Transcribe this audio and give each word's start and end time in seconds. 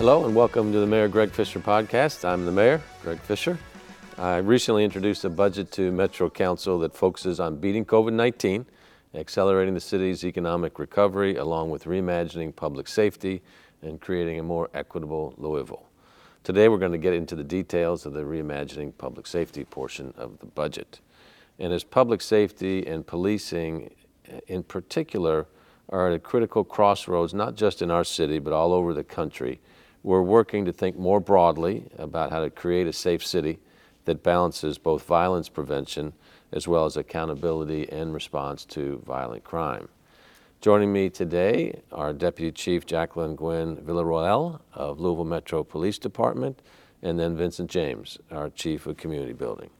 Hello 0.00 0.24
and 0.24 0.34
welcome 0.34 0.72
to 0.72 0.78
the 0.78 0.86
Mayor 0.86 1.08
Greg 1.08 1.30
Fischer 1.30 1.60
podcast. 1.60 2.24
I'm 2.26 2.46
the 2.46 2.50
mayor, 2.50 2.80
Greg 3.02 3.20
Fischer. 3.20 3.58
I 4.16 4.38
recently 4.38 4.82
introduced 4.82 5.26
a 5.26 5.28
budget 5.28 5.70
to 5.72 5.92
Metro 5.92 6.30
Council 6.30 6.78
that 6.78 6.94
focuses 6.94 7.38
on 7.38 7.56
beating 7.56 7.84
COVID 7.84 8.14
19, 8.14 8.64
accelerating 9.14 9.74
the 9.74 9.80
city's 9.80 10.24
economic 10.24 10.78
recovery, 10.78 11.36
along 11.36 11.68
with 11.68 11.84
reimagining 11.84 12.56
public 12.56 12.88
safety 12.88 13.42
and 13.82 14.00
creating 14.00 14.38
a 14.38 14.42
more 14.42 14.70
equitable 14.72 15.34
Louisville. 15.36 15.84
Today, 16.44 16.70
we're 16.70 16.78
going 16.78 16.92
to 16.92 16.96
get 16.98 17.12
into 17.12 17.36
the 17.36 17.44
details 17.44 18.06
of 18.06 18.14
the 18.14 18.22
reimagining 18.22 18.96
public 18.96 19.26
safety 19.26 19.64
portion 19.64 20.14
of 20.16 20.38
the 20.38 20.46
budget. 20.46 21.00
And 21.58 21.74
as 21.74 21.84
public 21.84 22.22
safety 22.22 22.86
and 22.86 23.06
policing 23.06 23.90
eh, 24.30 24.40
in 24.46 24.62
particular 24.62 25.46
are 25.90 26.08
at 26.08 26.14
a 26.14 26.18
critical 26.18 26.64
crossroads, 26.64 27.34
not 27.34 27.54
just 27.54 27.82
in 27.82 27.90
our 27.90 28.04
city, 28.04 28.38
but 28.38 28.54
all 28.54 28.72
over 28.72 28.94
the 28.94 29.04
country, 29.04 29.60
we're 30.02 30.22
working 30.22 30.64
to 30.64 30.72
think 30.72 30.98
more 30.98 31.20
broadly 31.20 31.84
about 31.98 32.30
how 32.30 32.40
to 32.40 32.50
create 32.50 32.86
a 32.86 32.92
safe 32.92 33.24
city 33.24 33.58
that 34.04 34.22
balances 34.22 34.78
both 34.78 35.04
violence 35.04 35.48
prevention 35.48 36.12
as 36.52 36.66
well 36.66 36.84
as 36.84 36.96
accountability 36.96 37.88
and 37.90 38.12
response 38.12 38.64
to 38.64 39.02
violent 39.06 39.44
crime. 39.44 39.88
Joining 40.60 40.92
me 40.92 41.08
today 41.08 41.80
are 41.92 42.12
Deputy 42.12 42.52
Chief 42.52 42.84
Jacquelyn 42.84 43.36
Gwinn-Villaroel 43.36 44.60
of 44.74 45.00
Louisville 45.00 45.24
Metro 45.24 45.62
Police 45.64 45.98
Department 45.98 46.60
and 47.02 47.18
then 47.18 47.36
Vincent 47.36 47.70
James, 47.70 48.18
our 48.30 48.50
Chief 48.50 48.86
of 48.86 48.96
Community 48.96 49.32
Building. 49.32 49.70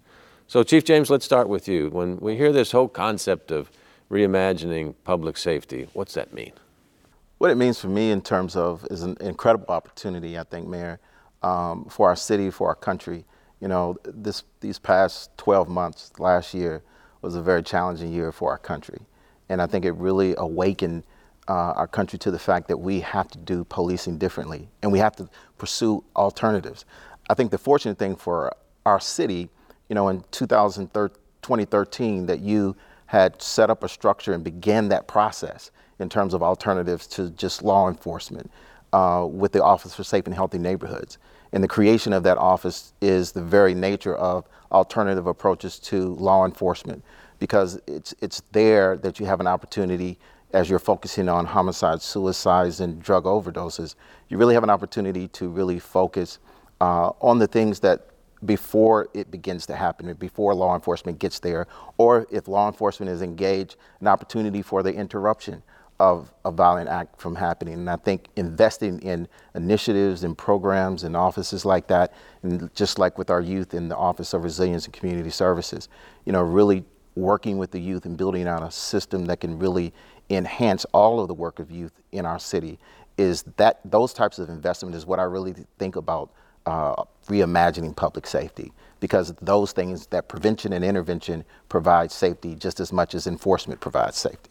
So, 0.46 0.62
Chief 0.62 0.84
James, 0.84 1.10
let's 1.10 1.24
start 1.24 1.48
with 1.48 1.68
you. 1.68 1.90
When 1.90 2.18
we 2.18 2.36
hear 2.36 2.50
this 2.50 2.72
whole 2.72 2.88
concept 2.88 3.50
of 3.50 3.70
reimagining 4.10 4.94
public 5.04 5.36
safety, 5.36 5.88
what's 5.92 6.14
that 6.14 6.32
mean? 6.32 6.52
What 7.40 7.50
it 7.50 7.54
means 7.56 7.80
for 7.80 7.88
me 7.88 8.10
in 8.10 8.20
terms 8.20 8.54
of 8.54 8.86
is 8.90 9.02
an 9.02 9.16
incredible 9.18 9.68
opportunity, 9.70 10.38
I 10.38 10.42
think, 10.44 10.68
Mayor, 10.68 11.00
um, 11.42 11.86
for 11.86 12.06
our 12.10 12.14
city, 12.14 12.50
for 12.50 12.68
our 12.68 12.74
country, 12.74 13.24
you 13.62 13.68
know, 13.68 13.96
this 14.04 14.44
these 14.60 14.78
past 14.78 15.30
12 15.38 15.66
months, 15.66 16.12
last 16.18 16.52
year 16.52 16.82
was 17.22 17.36
a 17.36 17.40
very 17.40 17.62
challenging 17.62 18.12
year 18.12 18.30
for 18.30 18.50
our 18.50 18.58
country, 18.58 18.98
and 19.48 19.62
I 19.62 19.66
think 19.66 19.86
it 19.86 19.92
really 19.92 20.34
awakened 20.36 21.04
uh, 21.48 21.72
our 21.76 21.86
country 21.86 22.18
to 22.18 22.30
the 22.30 22.38
fact 22.38 22.68
that 22.68 22.76
we 22.76 23.00
have 23.00 23.28
to 23.28 23.38
do 23.38 23.64
policing 23.64 24.18
differently, 24.18 24.68
and 24.82 24.92
we 24.92 24.98
have 24.98 25.16
to 25.16 25.26
pursue 25.56 26.04
alternatives. 26.16 26.84
I 27.30 27.32
think 27.32 27.52
the 27.52 27.58
fortunate 27.58 27.98
thing 27.98 28.16
for 28.16 28.54
our 28.84 29.00
city, 29.00 29.48
you 29.88 29.94
know, 29.94 30.08
in 30.08 30.24
2013, 30.30 32.26
that 32.26 32.40
you 32.40 32.76
had 33.06 33.40
set 33.40 33.70
up 33.70 33.82
a 33.82 33.88
structure 33.88 34.34
and 34.34 34.44
began 34.44 34.90
that 34.90 35.08
process 35.08 35.70
in 36.00 36.08
terms 36.08 36.34
of 36.34 36.42
alternatives 36.42 37.06
to 37.06 37.30
just 37.30 37.62
law 37.62 37.88
enforcement 37.88 38.50
uh, 38.92 39.26
with 39.30 39.52
the 39.52 39.62
Office 39.62 39.94
for 39.94 40.02
Safe 40.02 40.26
and 40.26 40.34
Healthy 40.34 40.58
Neighborhoods. 40.58 41.18
And 41.52 41.62
the 41.62 41.68
creation 41.68 42.12
of 42.12 42.22
that 42.24 42.38
office 42.38 42.92
is 43.00 43.32
the 43.32 43.42
very 43.42 43.74
nature 43.74 44.14
of 44.16 44.48
alternative 44.72 45.26
approaches 45.26 45.78
to 45.80 46.14
law 46.14 46.44
enforcement 46.44 47.04
because 47.38 47.80
it's, 47.86 48.14
it's 48.20 48.42
there 48.52 48.96
that 48.98 49.18
you 49.18 49.26
have 49.26 49.40
an 49.40 49.46
opportunity 49.46 50.18
as 50.52 50.68
you're 50.68 50.78
focusing 50.78 51.28
on 51.28 51.46
homicides, 51.46 52.04
suicides, 52.04 52.80
and 52.80 53.00
drug 53.00 53.24
overdoses. 53.24 53.94
You 54.28 54.38
really 54.38 54.54
have 54.54 54.64
an 54.64 54.70
opportunity 54.70 55.28
to 55.28 55.48
really 55.48 55.78
focus 55.78 56.38
uh, 56.80 57.10
on 57.20 57.38
the 57.38 57.46
things 57.46 57.80
that 57.80 58.06
before 58.44 59.08
it 59.12 59.30
begins 59.30 59.66
to 59.66 59.76
happen, 59.76 60.12
before 60.14 60.54
law 60.54 60.74
enforcement 60.74 61.18
gets 61.18 61.40
there, 61.40 61.66
or 61.98 62.26
if 62.30 62.48
law 62.48 62.66
enforcement 62.68 63.10
is 63.10 63.22
engaged, 63.22 63.76
an 64.00 64.06
opportunity 64.06 64.62
for 64.62 64.82
the 64.82 64.92
interruption 64.92 65.62
of 66.00 66.32
a 66.46 66.50
violent 66.50 66.88
act 66.88 67.20
from 67.20 67.36
happening. 67.36 67.74
And 67.74 67.90
I 67.90 67.96
think 67.96 68.28
investing 68.36 68.98
in 69.00 69.28
initiatives 69.54 70.24
and 70.24 70.36
programs 70.36 71.04
and 71.04 71.14
offices 71.14 71.66
like 71.66 71.86
that, 71.88 72.14
and 72.42 72.74
just 72.74 72.98
like 72.98 73.18
with 73.18 73.30
our 73.30 73.42
youth 73.42 73.74
in 73.74 73.88
the 73.88 73.96
Office 73.96 74.32
of 74.32 74.42
Resilience 74.42 74.86
and 74.86 74.94
Community 74.94 75.28
Services, 75.28 75.88
you 76.24 76.32
know, 76.32 76.42
really 76.42 76.84
working 77.16 77.58
with 77.58 77.70
the 77.70 77.78
youth 77.78 78.06
and 78.06 78.16
building 78.16 78.48
out 78.48 78.62
a 78.62 78.70
system 78.70 79.26
that 79.26 79.40
can 79.40 79.58
really 79.58 79.92
enhance 80.30 80.86
all 80.86 81.20
of 81.20 81.28
the 81.28 81.34
work 81.34 81.58
of 81.58 81.70
youth 81.70 81.92
in 82.12 82.24
our 82.24 82.38
city 82.38 82.78
is 83.18 83.42
that 83.56 83.80
those 83.84 84.14
types 84.14 84.38
of 84.38 84.48
investment 84.48 84.94
is 84.94 85.04
what 85.04 85.18
I 85.18 85.24
really 85.24 85.54
think 85.78 85.96
about 85.96 86.30
uh, 86.64 87.04
reimagining 87.26 87.94
public 87.94 88.26
safety 88.26 88.72
because 89.00 89.34
those 89.42 89.72
things 89.72 90.06
that 90.06 90.28
prevention 90.28 90.72
and 90.72 90.84
intervention 90.84 91.44
provide 91.68 92.10
safety 92.10 92.54
just 92.54 92.80
as 92.80 92.92
much 92.92 93.14
as 93.14 93.26
enforcement 93.26 93.80
provides 93.80 94.16
safety. 94.16 94.49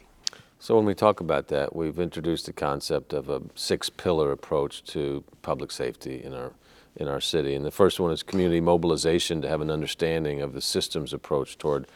So 0.60 0.76
when 0.76 0.86
we 0.86 0.94
talk 0.94 1.22
about 1.22 1.48
that, 1.48 1.74
we've 1.74 2.00
introduced 2.00 2.46
the 2.46 2.54
concept 2.54 3.14
of 3.14 3.30
a 3.30 3.42
six-pillar 3.56 4.32
approach 4.32 4.84
to 4.86 5.24
public 5.42 5.72
safety 5.72 6.22
in 6.24 6.34
our 6.34 6.52
in 6.96 7.08
our 7.08 7.22
city. 7.22 7.56
And 7.56 7.66
the 7.66 7.72
first 7.72 8.00
one 8.00 8.12
is 8.12 8.24
community 8.24 8.60
mobilization 8.60 9.42
to 9.42 9.48
have 9.48 9.62
an 9.62 9.72
understanding 9.72 10.42
of 10.42 10.54
the 10.54 10.60
systems 10.60 11.14
approach 11.14 11.58
toward 11.58 11.88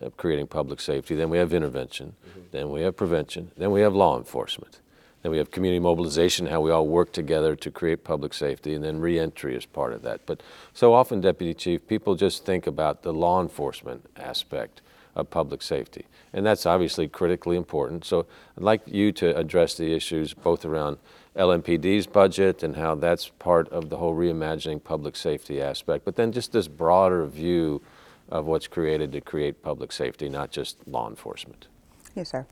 uh, 0.00 0.10
creating 0.16 0.46
public 0.46 0.80
safety. 0.80 1.16
Then 1.16 1.30
we 1.30 1.38
have 1.38 1.52
intervention. 1.52 2.14
Mm-hmm. 2.28 2.40
Then 2.52 2.70
we 2.70 2.82
have 2.82 2.96
prevention. 2.96 3.50
Then 3.56 3.72
we 3.72 3.80
have 3.80 3.94
law 3.94 4.16
enforcement. 4.16 4.78
Then 5.22 5.32
we 5.32 5.38
have 5.38 5.50
community 5.50 5.80
mobilization, 5.80 6.46
how 6.46 6.60
we 6.60 6.70
all 6.70 6.86
work 6.86 7.12
together 7.12 7.56
to 7.56 7.70
create 7.70 8.04
public 8.04 8.34
safety, 8.34 8.74
and 8.74 8.84
then 8.84 9.00
reentry 9.00 9.56
is 9.56 9.66
part 9.66 9.92
of 9.92 10.02
that. 10.02 10.20
But 10.26 10.42
so 10.74 10.94
often, 10.94 11.20
Deputy 11.20 11.54
Chief, 11.54 11.86
people 11.86 12.14
just 12.14 12.44
think 12.44 12.66
about 12.66 13.02
the 13.02 13.12
law 13.12 13.40
enforcement 13.40 14.06
aspect 14.16 14.80
of 15.14 15.30
public 15.30 15.62
safety. 15.62 16.06
And 16.32 16.46
that's 16.46 16.64
obviously 16.64 17.08
critically 17.08 17.56
important. 17.56 18.04
So 18.04 18.26
I'd 18.56 18.64
like 18.64 18.82
you 18.86 19.12
to 19.12 19.36
address 19.36 19.74
the 19.74 19.94
issues 19.94 20.32
both 20.34 20.64
around 20.64 20.98
LMPD's 21.36 22.06
budget 22.06 22.62
and 22.62 22.76
how 22.76 22.94
that's 22.94 23.28
part 23.28 23.68
of 23.68 23.90
the 23.90 23.96
whole 23.96 24.14
reimagining 24.14 24.82
public 24.82 25.16
safety 25.16 25.60
aspect, 25.60 26.04
but 26.04 26.16
then 26.16 26.32
just 26.32 26.52
this 26.52 26.68
broader 26.68 27.26
view 27.26 27.82
of 28.28 28.46
what's 28.46 28.66
created 28.66 29.12
to 29.12 29.20
create 29.20 29.62
public 29.62 29.92
safety, 29.92 30.28
not 30.28 30.50
just 30.50 30.76
law 30.86 31.08
enforcement. 31.08 31.66
Yes, 32.14 32.30
sir. 32.30 32.46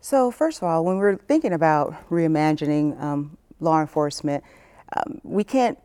So, 0.00 0.30
first 0.30 0.58
of 0.58 0.64
all, 0.64 0.84
when 0.84 0.98
we're 0.98 1.16
thinking 1.16 1.52
about 1.52 2.08
reimagining 2.10 3.00
um, 3.00 3.36
law 3.58 3.80
enforcement, 3.80 4.44
um, 4.96 5.20
we 5.22 5.44
can't, 5.44 5.78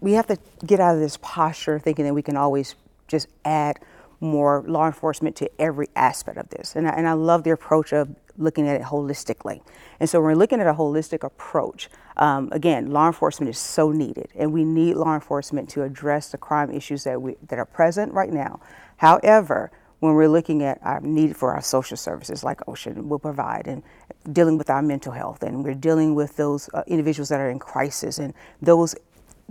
we 0.00 0.12
have 0.12 0.26
to 0.26 0.36
get 0.66 0.78
out 0.78 0.94
of 0.94 1.00
this 1.00 1.18
posture 1.22 1.78
thinking 1.78 2.04
that 2.04 2.14
we 2.14 2.22
can 2.22 2.36
always 2.36 2.74
just 3.08 3.28
add 3.44 3.78
more 4.22 4.64
law 4.66 4.86
enforcement 4.86 5.36
to 5.36 5.50
every 5.58 5.88
aspect 5.96 6.38
of 6.38 6.48
this. 6.50 6.76
And 6.76 6.88
I, 6.88 6.92
and 6.92 7.08
I 7.08 7.12
love 7.12 7.42
the 7.42 7.50
approach 7.50 7.92
of 7.92 8.14
looking 8.38 8.68
at 8.68 8.80
it 8.80 8.84
holistically. 8.84 9.60
And 10.00 10.08
so 10.08 10.20
when 10.20 10.28
we're 10.28 10.38
looking 10.38 10.60
at 10.60 10.66
a 10.66 10.74
holistic 10.74 11.22
approach. 11.24 11.90
Um, 12.16 12.50
again, 12.52 12.90
law 12.90 13.06
enforcement 13.06 13.50
is 13.50 13.58
so 13.58 13.90
needed, 13.90 14.28
and 14.34 14.52
we 14.52 14.64
need 14.64 14.96
law 14.96 15.14
enforcement 15.14 15.68
to 15.70 15.82
address 15.82 16.30
the 16.30 16.38
crime 16.38 16.70
issues 16.70 17.04
that 17.04 17.20
we 17.20 17.36
that 17.48 17.58
are 17.58 17.64
present 17.64 18.12
right 18.12 18.30
now. 18.30 18.60
However, 18.98 19.70
when 20.00 20.14
we're 20.14 20.28
looking 20.28 20.64
at 20.64 20.80
our 20.82 21.00
need 21.00 21.36
for 21.36 21.54
our 21.54 21.62
social 21.62 21.96
services 21.96 22.42
like 22.42 22.66
Ocean 22.68 23.08
will 23.08 23.20
provide 23.20 23.68
and 23.68 23.84
dealing 24.32 24.58
with 24.58 24.68
our 24.68 24.82
mental 24.82 25.12
health 25.12 25.44
and 25.44 25.62
we're 25.62 25.74
dealing 25.74 26.16
with 26.16 26.36
those 26.36 26.68
uh, 26.74 26.82
individuals 26.88 27.28
that 27.28 27.38
are 27.38 27.48
in 27.48 27.60
crisis 27.60 28.18
and 28.18 28.34
those 28.60 28.96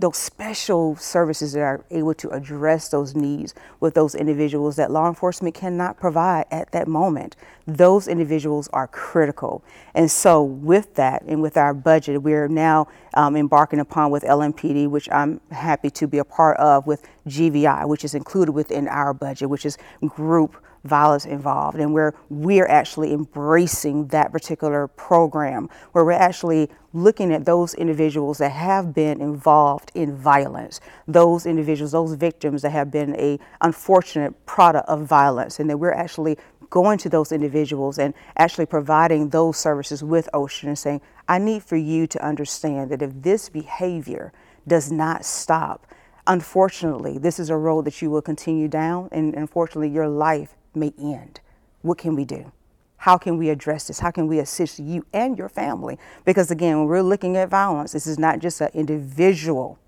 those 0.02 0.18
special 0.18 0.96
services 0.96 1.52
that 1.52 1.60
are 1.60 1.84
able 1.92 2.12
to 2.12 2.28
address 2.30 2.88
those 2.88 3.14
needs 3.14 3.54
with 3.78 3.94
those 3.94 4.16
individuals 4.16 4.74
that 4.74 4.90
law 4.90 5.06
enforcement 5.08 5.54
cannot 5.54 5.96
provide 5.96 6.44
at 6.50 6.72
that 6.72 6.88
moment. 6.88 7.36
Those 7.68 8.08
individuals 8.08 8.68
are 8.72 8.88
critical. 8.88 9.62
And 9.94 10.10
so, 10.10 10.42
with 10.42 10.96
that 10.96 11.22
and 11.22 11.40
with 11.40 11.56
our 11.56 11.72
budget, 11.72 12.20
we're 12.20 12.48
now 12.48 12.88
um, 13.14 13.36
embarking 13.36 13.78
upon 13.78 14.10
with 14.10 14.24
LMPD, 14.24 14.88
which 14.88 15.08
I'm 15.12 15.40
happy 15.52 15.88
to 15.90 16.08
be 16.08 16.18
a 16.18 16.24
part 16.24 16.56
of, 16.56 16.84
with 16.88 17.06
GVI, 17.28 17.86
which 17.88 18.04
is 18.04 18.16
included 18.16 18.52
within 18.52 18.88
our 18.88 19.14
budget, 19.14 19.48
which 19.48 19.64
is 19.64 19.78
group 20.08 20.56
violence 20.84 21.24
involved. 21.24 21.78
And 21.78 21.92
where 21.92 22.14
we're 22.28 22.66
actually 22.66 23.12
embracing 23.12 24.08
that 24.08 24.32
particular 24.32 24.88
program 24.88 25.68
where 25.92 26.04
we're 26.04 26.12
actually 26.12 26.70
looking 26.92 27.32
at 27.32 27.44
those 27.44 27.74
individuals 27.74 28.38
that 28.38 28.50
have 28.52 28.94
been 28.94 29.20
involved 29.20 29.90
in 29.94 30.14
violence 30.14 30.80
those 31.08 31.46
individuals 31.46 31.92
those 31.92 32.14
victims 32.14 32.62
that 32.62 32.70
have 32.70 32.90
been 32.90 33.14
a 33.16 33.38
unfortunate 33.60 34.46
product 34.46 34.88
of 34.88 35.06
violence. 35.06 35.60
And 35.60 35.68
that 35.70 35.78
we're 35.78 35.92
actually 35.92 36.36
going 36.70 36.98
to 36.98 37.08
those 37.08 37.32
individuals 37.32 37.98
and 37.98 38.14
actually 38.38 38.66
providing 38.66 39.28
those 39.28 39.58
services 39.58 40.02
with 40.02 40.26
ocean 40.32 40.70
and 40.70 40.78
saying 40.78 41.02
i 41.28 41.36
need 41.36 41.62
for 41.62 41.76
you 41.76 42.06
to 42.06 42.24
understand 42.24 42.90
that 42.90 43.02
if 43.02 43.10
this 43.14 43.50
behavior 43.50 44.32
does 44.66 44.90
not 44.90 45.22
stop 45.22 45.86
unfortunately, 46.26 47.18
this 47.18 47.38
is 47.38 47.50
a 47.50 47.56
road 47.56 47.84
that 47.84 48.00
you 48.00 48.10
will 48.10 48.22
continue 48.22 48.68
down, 48.68 49.08
and 49.12 49.34
unfortunately, 49.34 49.88
your 49.88 50.08
life 50.08 50.54
may 50.74 50.92
end. 50.98 51.40
What 51.82 51.98
can 51.98 52.14
we 52.14 52.24
do? 52.24 52.52
How 52.98 53.18
can 53.18 53.36
we 53.36 53.50
address 53.50 53.88
this? 53.88 53.98
How 53.98 54.12
can 54.12 54.28
we 54.28 54.38
assist 54.38 54.78
you 54.78 55.04
and 55.12 55.36
your 55.36 55.48
family? 55.48 55.98
Because 56.24 56.50
again, 56.52 56.78
when 56.78 56.86
we're 56.86 57.02
looking 57.02 57.36
at 57.36 57.48
violence, 57.48 57.92
this 57.92 58.06
is 58.06 58.18
not 58.18 58.38
just 58.38 58.60
an 58.60 58.70
individual, 58.74 59.78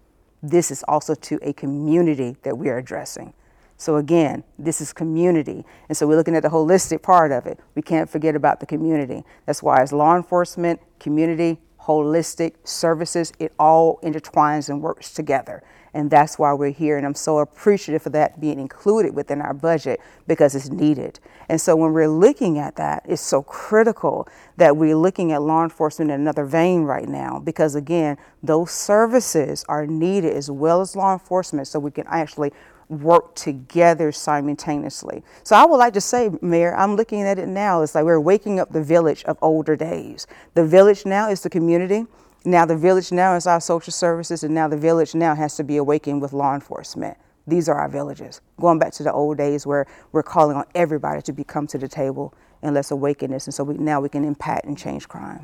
this 0.42 0.70
is 0.70 0.82
also 0.88 1.14
to 1.14 1.38
a 1.42 1.52
community 1.52 2.36
that 2.42 2.58
we 2.58 2.68
are 2.68 2.78
addressing. 2.78 3.32
So 3.76 3.96
again, 3.96 4.44
this 4.58 4.80
is 4.80 4.92
community. 4.92 5.64
And 5.88 5.96
so 5.96 6.06
we're 6.06 6.16
looking 6.16 6.36
at 6.36 6.42
the 6.42 6.48
holistic 6.48 7.02
part 7.02 7.32
of 7.32 7.46
it. 7.46 7.58
We 7.74 7.82
can't 7.82 8.08
forget 8.08 8.34
about 8.34 8.60
the 8.60 8.66
community. 8.66 9.24
That's 9.46 9.62
why 9.62 9.80
as 9.80 9.92
law 9.92 10.16
enforcement, 10.16 10.80
community, 10.98 11.58
holistic 11.82 12.54
services, 12.64 13.32
it 13.38 13.52
all 13.58 13.98
intertwines 14.02 14.68
and 14.68 14.80
works 14.80 15.12
together. 15.12 15.62
And 15.94 16.10
that's 16.10 16.38
why 16.38 16.52
we're 16.52 16.72
here. 16.72 16.98
And 16.98 17.06
I'm 17.06 17.14
so 17.14 17.38
appreciative 17.38 18.02
for 18.02 18.10
that 18.10 18.40
being 18.40 18.58
included 18.58 19.14
within 19.14 19.40
our 19.40 19.54
budget 19.54 20.00
because 20.26 20.54
it's 20.54 20.68
needed. 20.68 21.20
And 21.48 21.60
so 21.60 21.76
when 21.76 21.92
we're 21.92 22.08
looking 22.08 22.58
at 22.58 22.76
that, 22.76 23.04
it's 23.08 23.22
so 23.22 23.42
critical 23.42 24.28
that 24.56 24.76
we're 24.76 24.96
looking 24.96 25.30
at 25.32 25.40
law 25.40 25.62
enforcement 25.62 26.10
in 26.10 26.20
another 26.20 26.44
vein 26.44 26.82
right 26.82 27.08
now 27.08 27.38
because, 27.38 27.76
again, 27.76 28.18
those 28.42 28.72
services 28.72 29.64
are 29.68 29.86
needed 29.86 30.34
as 30.34 30.50
well 30.50 30.80
as 30.80 30.96
law 30.96 31.12
enforcement 31.12 31.68
so 31.68 31.78
we 31.78 31.92
can 31.92 32.06
actually 32.08 32.52
work 32.88 33.34
together 33.34 34.12
simultaneously. 34.12 35.22
So 35.42 35.56
I 35.56 35.64
would 35.64 35.76
like 35.76 35.94
to 35.94 36.00
say, 36.00 36.30
Mayor, 36.42 36.76
I'm 36.76 36.96
looking 36.96 37.22
at 37.22 37.38
it 37.38 37.48
now. 37.48 37.82
It's 37.82 37.94
like 37.94 38.04
we're 38.04 38.20
waking 38.20 38.60
up 38.60 38.72
the 38.72 38.82
village 38.82 39.24
of 39.24 39.38
older 39.40 39.76
days. 39.76 40.26
The 40.54 40.66
village 40.66 41.06
now 41.06 41.30
is 41.30 41.42
the 41.42 41.50
community. 41.50 42.06
Now 42.46 42.66
the 42.66 42.76
village 42.76 43.10
now 43.10 43.36
is 43.36 43.46
our 43.46 43.60
social 43.60 43.92
services, 43.92 44.44
and 44.44 44.54
now 44.54 44.68
the 44.68 44.76
village 44.76 45.14
now 45.14 45.34
has 45.34 45.56
to 45.56 45.64
be 45.64 45.78
awakened 45.78 46.20
with 46.20 46.34
law 46.34 46.54
enforcement. 46.54 47.16
These 47.46 47.70
are 47.70 47.76
our 47.76 47.88
villages. 47.88 48.42
Going 48.60 48.78
back 48.78 48.92
to 48.94 49.02
the 49.02 49.12
old 49.12 49.38
days 49.38 49.66
where 49.66 49.86
we're 50.12 50.22
calling 50.22 50.54
on 50.54 50.64
everybody 50.74 51.22
to 51.22 51.44
come 51.44 51.66
to 51.68 51.78
the 51.78 51.88
table 51.88 52.34
and 52.62 52.74
let's 52.74 52.90
awaken 52.90 53.30
this, 53.30 53.46
and 53.46 53.54
so 53.54 53.64
we, 53.64 53.74
now 53.78 54.00
we 54.02 54.10
can 54.10 54.26
impact 54.26 54.66
and 54.66 54.76
change 54.76 55.08
crime. 55.08 55.42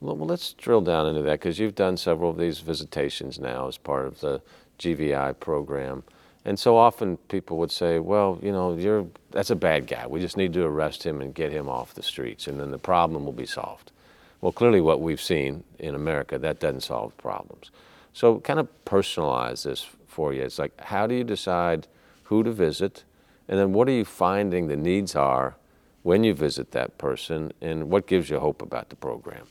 Well, 0.00 0.16
well 0.16 0.28
let's 0.28 0.52
drill 0.52 0.80
down 0.80 1.08
into 1.08 1.22
that 1.22 1.40
because 1.40 1.58
you've 1.58 1.74
done 1.74 1.96
several 1.96 2.30
of 2.30 2.38
these 2.38 2.60
visitations 2.60 3.40
now 3.40 3.66
as 3.66 3.76
part 3.76 4.06
of 4.06 4.20
the 4.20 4.40
GVI 4.78 5.40
program. 5.40 6.04
And 6.44 6.56
so 6.56 6.76
often 6.76 7.16
people 7.16 7.56
would 7.58 7.72
say, 7.72 7.98
well, 7.98 8.38
you 8.40 8.52
know, 8.52 8.76
you're, 8.76 9.06
that's 9.32 9.50
a 9.50 9.56
bad 9.56 9.88
guy. 9.88 10.06
We 10.06 10.20
just 10.20 10.36
need 10.36 10.52
to 10.52 10.64
arrest 10.64 11.02
him 11.02 11.20
and 11.20 11.34
get 11.34 11.50
him 11.50 11.68
off 11.68 11.94
the 11.94 12.02
streets, 12.02 12.46
and 12.46 12.60
then 12.60 12.70
the 12.70 12.78
problem 12.78 13.24
will 13.24 13.32
be 13.32 13.46
solved. 13.46 13.90
Well, 14.40 14.52
clearly, 14.52 14.80
what 14.80 15.00
we've 15.00 15.20
seen 15.20 15.64
in 15.78 15.94
America, 15.94 16.38
that 16.38 16.60
doesn't 16.60 16.82
solve 16.82 17.16
problems. 17.16 17.70
So, 18.12 18.38
kind 18.40 18.60
of 18.60 18.68
personalize 18.84 19.64
this 19.64 19.86
for 20.06 20.32
you. 20.32 20.42
It's 20.42 20.58
like, 20.58 20.80
how 20.80 21.06
do 21.06 21.14
you 21.14 21.24
decide 21.24 21.88
who 22.24 22.44
to 22.44 22.52
visit? 22.52 23.04
And 23.48 23.58
then, 23.58 23.72
what 23.72 23.88
are 23.88 23.92
you 23.92 24.04
finding 24.04 24.68
the 24.68 24.76
needs 24.76 25.16
are 25.16 25.56
when 26.02 26.22
you 26.22 26.34
visit 26.34 26.70
that 26.70 26.98
person? 26.98 27.52
And 27.60 27.90
what 27.90 28.06
gives 28.06 28.30
you 28.30 28.38
hope 28.38 28.62
about 28.62 28.90
the 28.90 28.96
program? 28.96 29.46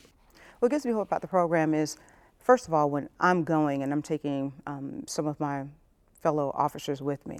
What 0.60 0.70
gives 0.70 0.86
me 0.86 0.92
hope 0.92 1.08
about 1.08 1.20
the 1.20 1.28
program 1.28 1.74
is, 1.74 1.98
first 2.38 2.66
of 2.66 2.72
all, 2.72 2.88
when 2.88 3.10
I'm 3.20 3.44
going 3.44 3.82
and 3.82 3.92
I'm 3.92 4.02
taking 4.02 4.54
um, 4.66 5.04
some 5.06 5.26
of 5.26 5.38
my 5.38 5.64
fellow 6.20 6.50
officers 6.54 7.02
with 7.02 7.26
me. 7.26 7.38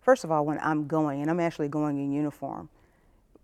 First 0.00 0.24
of 0.24 0.30
all, 0.30 0.46
when 0.46 0.58
I'm 0.62 0.86
going, 0.86 1.20
and 1.20 1.30
I'm 1.30 1.40
actually 1.40 1.68
going 1.68 1.98
in 1.98 2.12
uniform, 2.12 2.68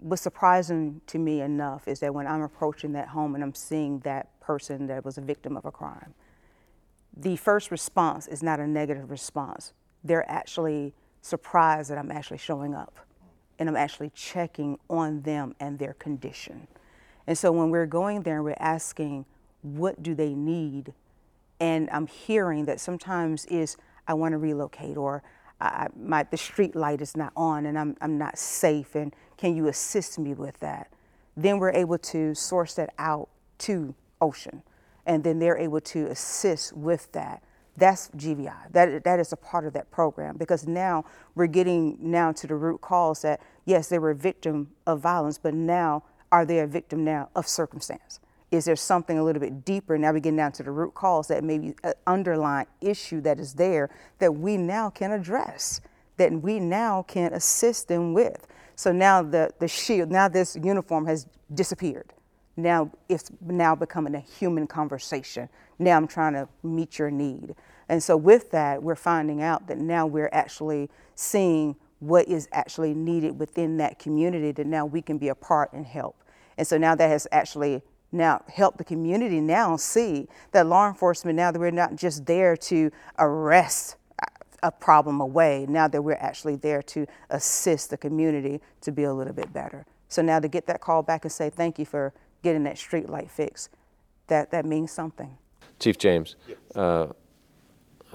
what's 0.05 0.21
surprising 0.21 1.01
to 1.06 1.19
me 1.19 1.41
enough 1.41 1.89
is 1.89 2.01
that 2.01 2.12
when 2.12 2.27
I'm 2.27 2.43
approaching 2.43 2.93
that 2.93 3.09
home 3.09 3.35
and 3.35 3.43
I'm 3.43 3.55
seeing 3.55 4.01
that 4.01 4.39
person 4.39 4.87
that 4.89 5.03
was 5.03 5.17
a 5.17 5.23
victim 5.23 5.56
of 5.56 5.65
a 5.65 5.71
crime, 5.71 6.12
the 7.17 7.37
first 7.37 7.71
response 7.71 8.29
is 8.29 8.43
not 8.43 8.61
a 8.61 8.67
negative 8.67 9.11
response. 9.11 9.73
They're 10.03 10.31
actually 10.31 10.93
surprised 11.23 11.91
that 11.91 11.97
I'm 11.97 12.11
actually 12.11 12.37
showing 12.37 12.75
up 12.75 12.99
and 13.59 13.67
I'm 13.67 13.77
actually 13.77 14.11
checking 14.11 14.79
on 14.91 15.23
them 15.23 15.55
and 15.59 15.79
their 15.79 15.95
condition. 15.95 16.67
And 17.27 17.39
so 17.39 17.51
when 17.51 17.71
we're 17.71 17.87
going 17.87 18.23
there 18.23 18.37
and 18.37 18.45
we're 18.45 18.56
asking, 18.59 19.25
what 19.62 20.03
do 20.03 20.15
they 20.15 20.35
need? 20.35 20.93
And 21.61 21.89
I'm 21.91 22.09
hearing 22.09 22.67
that 22.67 22.79
sometimes 22.79 23.47
is, 23.47 23.79
I 24.06 24.12
want 24.12 24.33
to 24.33 24.39
relocate 24.39 24.99
or 24.99 25.23
I, 25.65 25.89
my, 25.97 26.23
the 26.25 26.37
street 26.37 26.75
light 26.75 27.01
is 27.01 27.17
not 27.17 27.33
on 27.37 27.67
and 27.67 27.79
I'm, 27.79 27.97
I'm 28.01 28.19
not 28.19 28.39
safe 28.39 28.95
and 28.95 29.15
can 29.37 29.57
you 29.57 29.69
assist 29.69 30.19
me 30.19 30.35
with 30.35 30.59
that? 30.61 30.91
Then 31.37 31.59
we're 31.59 31.73
able 31.73 31.99
to 31.99 32.35
source 32.35 32.75
that 32.75 32.95
out 32.99 33.29
to 33.59 33.95
Ocean 34.21 34.63
and 35.07 35.25
then 35.25 35.39
they're 35.39 35.59
able 35.59 35.81
to 35.81 36.07
assist 36.07 36.77
with 36.77 37.11
that. 37.13 37.43
That's 37.77 38.09
GVI. 38.11 38.73
That, 38.73 39.05
that 39.05 39.19
is 39.19 39.33
a 39.33 39.37
part 39.37 39.67
of 39.67 39.73
that 39.73 39.91
program 39.91 40.37
because 40.37 40.67
now 40.67 41.05
we're 41.35 41.49
getting 41.49 41.99
now 42.01 42.33
to 42.33 42.47
the 42.47 42.55
root 42.55 42.81
cause 42.81 43.23
that 43.23 43.41
yes, 43.65 43.89
they 43.89 43.99
were 43.99 44.11
a 44.11 44.15
victim 44.15 44.71
of 44.87 45.01
violence, 45.01 45.39
but 45.39 45.55
now 45.55 46.05
are 46.31 46.45
they 46.45 46.61
a 46.61 46.67
victim 46.67 47.05
now 47.05 47.31
of 47.35 47.47
circumstance? 47.47 48.21
Is 48.55 48.67
there 48.67 48.77
something 48.77 49.19
a 49.19 49.25
little 49.25 49.41
bit 49.41 49.65
deeper? 49.65 49.99
Now 49.99 50.12
we 50.12 50.21
get 50.21 50.37
down 50.37 50.53
to 50.53 50.62
the 50.62 50.71
root 50.71 50.95
cause 50.95 51.27
that 51.27 51.43
maybe 51.43 51.75
an 51.83 51.95
underlying 52.06 52.69
issue 52.81 53.21
that 53.23 53.41
is 53.41 53.55
there 53.55 53.91
that 54.21 54.33
we 54.33 54.56
now 54.56 54.91
can 54.91 55.11
address, 55.11 55.81
that 56.19 56.33
we 56.33 56.61
now 56.61 57.03
can 57.03 57.33
assist 57.33 57.89
them 57.89 58.15
with. 58.15 58.47
So 58.77 58.93
now 58.93 59.23
the, 59.23 59.51
the 59.59 59.67
shield, 59.67 60.12
now 60.12 60.29
this 60.29 60.56
uniform 60.62 61.05
has 61.06 61.27
disappeared. 61.53 62.12
Now 62.56 62.93
it's 63.09 63.33
now 63.45 63.75
becoming 63.75 64.15
a 64.15 64.21
human 64.21 64.69
conversation. 64.69 65.49
Now 65.81 65.97
I'm 65.97 66.06
trying 66.06 66.35
to 66.35 66.49
meet 66.62 66.97
your 66.97 67.11
need. 67.11 67.56
And 67.89 68.01
so 68.01 68.17
with 68.17 68.53
that, 68.53 68.81
we're 68.81 68.95
finding 68.95 69.43
out 69.43 69.67
that 69.67 69.79
now 69.79 70.06
we're 70.06 70.31
actually 70.33 70.91
seeing 71.17 71.75
what 71.99 72.29
is 72.29 72.49
actually 72.53 72.95
needed 72.95 73.37
within 73.37 73.79
that 73.79 73.99
community 73.99 74.53
that 74.53 74.67
now 74.67 74.87
we 74.87 75.03
can 75.03 75.19
be 75.19 75.29
a 75.29 75.35
part 75.35 75.73
and 75.73 75.85
help. 75.85 76.23
And 76.56 76.65
so 76.65 76.79
now 76.79 76.95
that 76.95 77.09
has 77.09 77.27
actually 77.33 77.83
now 78.15 78.43
help 78.49 78.79
the 78.79 78.85
community 78.85 79.41
now 79.41 79.77
see 79.77 80.29
that 80.53 80.67
law 80.67 80.89
enforcement 80.89 81.37
now 81.37 81.51
that 81.51 81.59
we're 81.59 81.71
not 81.71 81.97
just 81.97 82.25
there 82.27 82.57
to 82.57 82.91
arrest 83.19 83.97
a 84.63 84.71
problem 84.71 85.21
away 85.21 85.67
now 85.69 85.87
that 85.87 86.01
we're 86.01 86.15
actually 86.15 86.57
there 86.57 86.83
to 86.83 87.07
assist 87.31 87.91
the 87.91 87.99
community 87.99 88.61
to 88.81 88.91
be 88.91 89.03
a 89.03 89.13
little 89.13 89.35
bit 89.35 89.53
better 89.53 89.85
so 90.09 90.23
now 90.23 90.41
to 90.41 90.49
get 90.49 90.67
that 90.67 90.81
call 90.81 91.03
back 91.03 91.25
and 91.25 91.33
say 91.33 91.51
thank 91.51 91.79
you 91.79 91.85
for 91.85 92.15
getting 92.43 92.63
that 92.63 92.79
street 92.79 93.11
light 93.11 93.31
fixed 93.31 93.69
that 94.29 94.51
that 94.51 94.65
means 94.65 94.91
something 94.91 95.37
chief 95.79 95.99
james 95.99 96.37
yes. 96.49 96.57
uh, 96.77 97.13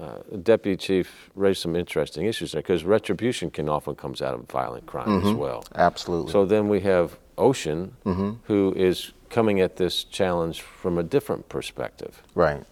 uh, 0.00 0.18
Deputy 0.42 0.76
Chief 0.76 1.30
raised 1.34 1.60
some 1.60 1.76
interesting 1.76 2.24
issues 2.24 2.52
there 2.52 2.62
because 2.62 2.84
retribution 2.84 3.50
can 3.50 3.68
often 3.68 3.94
comes 3.94 4.22
out 4.22 4.32
of 4.32 4.48
violent 4.48 4.86
crime 4.86 5.06
mm-hmm. 5.06 5.28
as 5.28 5.34
well. 5.34 5.62
Absolutely. 5.74 6.32
So 6.32 6.46
then 6.46 6.68
we 6.68 6.80
have 6.80 7.18
Ocean, 7.40 7.96
mm-hmm. 8.04 8.32
who 8.44 8.72
is 8.76 9.12
coming 9.30 9.60
at 9.60 9.76
this 9.76 10.04
challenge 10.04 10.60
from 10.60 10.98
a 10.98 11.02
different 11.02 11.48
perspective. 11.48 12.22
Right, 12.34 12.62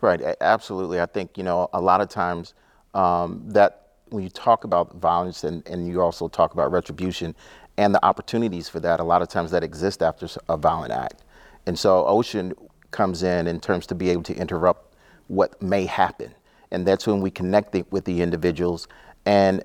right, 0.00 0.20
absolutely. 0.40 1.00
I 1.00 1.06
think, 1.06 1.36
you 1.36 1.44
know, 1.44 1.68
a 1.72 1.80
lot 1.80 2.00
of 2.00 2.08
times 2.08 2.54
um, 2.94 3.42
that 3.46 3.88
when 4.10 4.22
you 4.22 4.30
talk 4.30 4.64
about 4.64 4.94
violence 4.96 5.44
and, 5.44 5.66
and 5.66 5.88
you 5.88 6.00
also 6.00 6.28
talk 6.28 6.54
about 6.54 6.70
retribution 6.70 7.34
and 7.76 7.94
the 7.94 8.04
opportunities 8.04 8.68
for 8.68 8.80
that, 8.80 9.00
a 9.00 9.04
lot 9.04 9.22
of 9.22 9.28
times 9.28 9.50
that 9.50 9.64
exist 9.64 10.02
after 10.02 10.28
a 10.48 10.56
violent 10.56 10.92
act. 10.92 11.24
And 11.66 11.78
so 11.78 12.06
Ocean 12.06 12.54
comes 12.90 13.22
in 13.22 13.48
in 13.48 13.58
terms 13.58 13.86
to 13.88 13.94
be 13.94 14.10
able 14.10 14.22
to 14.24 14.36
interrupt 14.36 14.94
what 15.26 15.60
may 15.60 15.86
happen. 15.86 16.32
And 16.70 16.86
that's 16.86 17.06
when 17.06 17.20
we 17.20 17.30
connect 17.30 17.74
with 17.90 18.04
the 18.04 18.22
individuals 18.22 18.86
and 19.26 19.64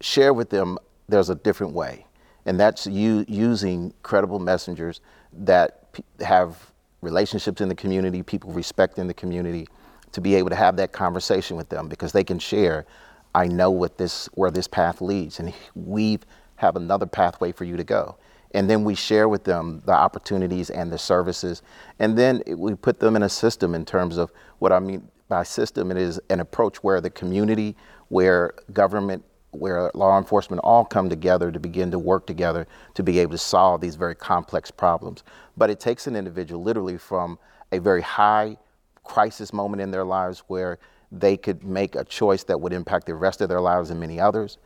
share 0.00 0.32
with 0.32 0.50
them 0.50 0.78
there's 1.08 1.30
a 1.30 1.34
different 1.34 1.72
way. 1.72 2.06
And 2.46 2.58
that's 2.58 2.86
using 2.86 3.92
credible 4.02 4.38
messengers 4.38 5.00
that 5.32 5.86
have 6.20 6.72
relationships 7.02 7.60
in 7.60 7.68
the 7.68 7.74
community, 7.74 8.22
people 8.22 8.52
respect 8.52 8.98
in 8.98 9.06
the 9.06 9.14
community, 9.14 9.66
to 10.12 10.20
be 10.20 10.34
able 10.34 10.50
to 10.50 10.56
have 10.56 10.76
that 10.76 10.92
conversation 10.92 11.56
with 11.56 11.68
them 11.68 11.88
because 11.88 12.12
they 12.12 12.24
can 12.24 12.38
share. 12.38 12.86
I 13.34 13.46
know 13.46 13.70
what 13.70 13.96
this 13.96 14.28
where 14.34 14.50
this 14.50 14.66
path 14.66 15.00
leads, 15.00 15.38
and 15.38 15.54
we 15.74 16.18
have 16.56 16.76
another 16.76 17.06
pathway 17.06 17.52
for 17.52 17.64
you 17.64 17.76
to 17.76 17.84
go. 17.84 18.16
And 18.52 18.68
then 18.68 18.82
we 18.82 18.96
share 18.96 19.28
with 19.28 19.44
them 19.44 19.82
the 19.86 19.92
opportunities 19.92 20.70
and 20.70 20.90
the 20.90 20.98
services, 20.98 21.62
and 22.00 22.18
then 22.18 22.42
we 22.56 22.74
put 22.74 22.98
them 22.98 23.14
in 23.14 23.22
a 23.22 23.28
system 23.28 23.74
in 23.74 23.84
terms 23.84 24.16
of 24.16 24.32
what 24.58 24.72
I 24.72 24.80
mean 24.80 25.08
by 25.28 25.44
system. 25.44 25.92
It 25.92 25.96
is 25.96 26.20
an 26.28 26.40
approach 26.40 26.82
where 26.82 27.00
the 27.00 27.10
community, 27.10 27.76
where 28.08 28.54
government 28.72 29.24
where 29.52 29.90
law 29.94 30.18
enforcement 30.18 30.60
all 30.62 30.84
come 30.84 31.08
together 31.08 31.50
to 31.50 31.58
begin 31.58 31.90
to 31.90 31.98
work 31.98 32.26
together 32.26 32.66
to 32.94 33.02
be 33.02 33.18
able 33.18 33.32
to 33.32 33.38
solve 33.38 33.80
these 33.80 33.96
very 33.96 34.14
complex 34.14 34.70
problems. 34.70 35.24
But 35.56 35.70
it 35.70 35.80
takes 35.80 36.06
an 36.06 36.16
individual 36.16 36.62
literally 36.62 36.98
from 36.98 37.38
a 37.72 37.78
very 37.78 38.02
high 38.02 38.56
crisis 39.04 39.52
moment 39.52 39.80
in 39.80 39.90
their 39.90 40.04
lives 40.04 40.44
where 40.46 40.78
they 41.12 41.36
could 41.36 41.64
make 41.64 41.96
a 41.96 42.04
choice 42.04 42.44
that 42.44 42.60
would 42.60 42.72
impact 42.72 43.06
the 43.06 43.14
rest 43.14 43.40
of 43.40 43.48
their 43.48 43.60
lives 43.60 43.90
and 43.90 43.98
many 43.98 44.20
others 44.20 44.58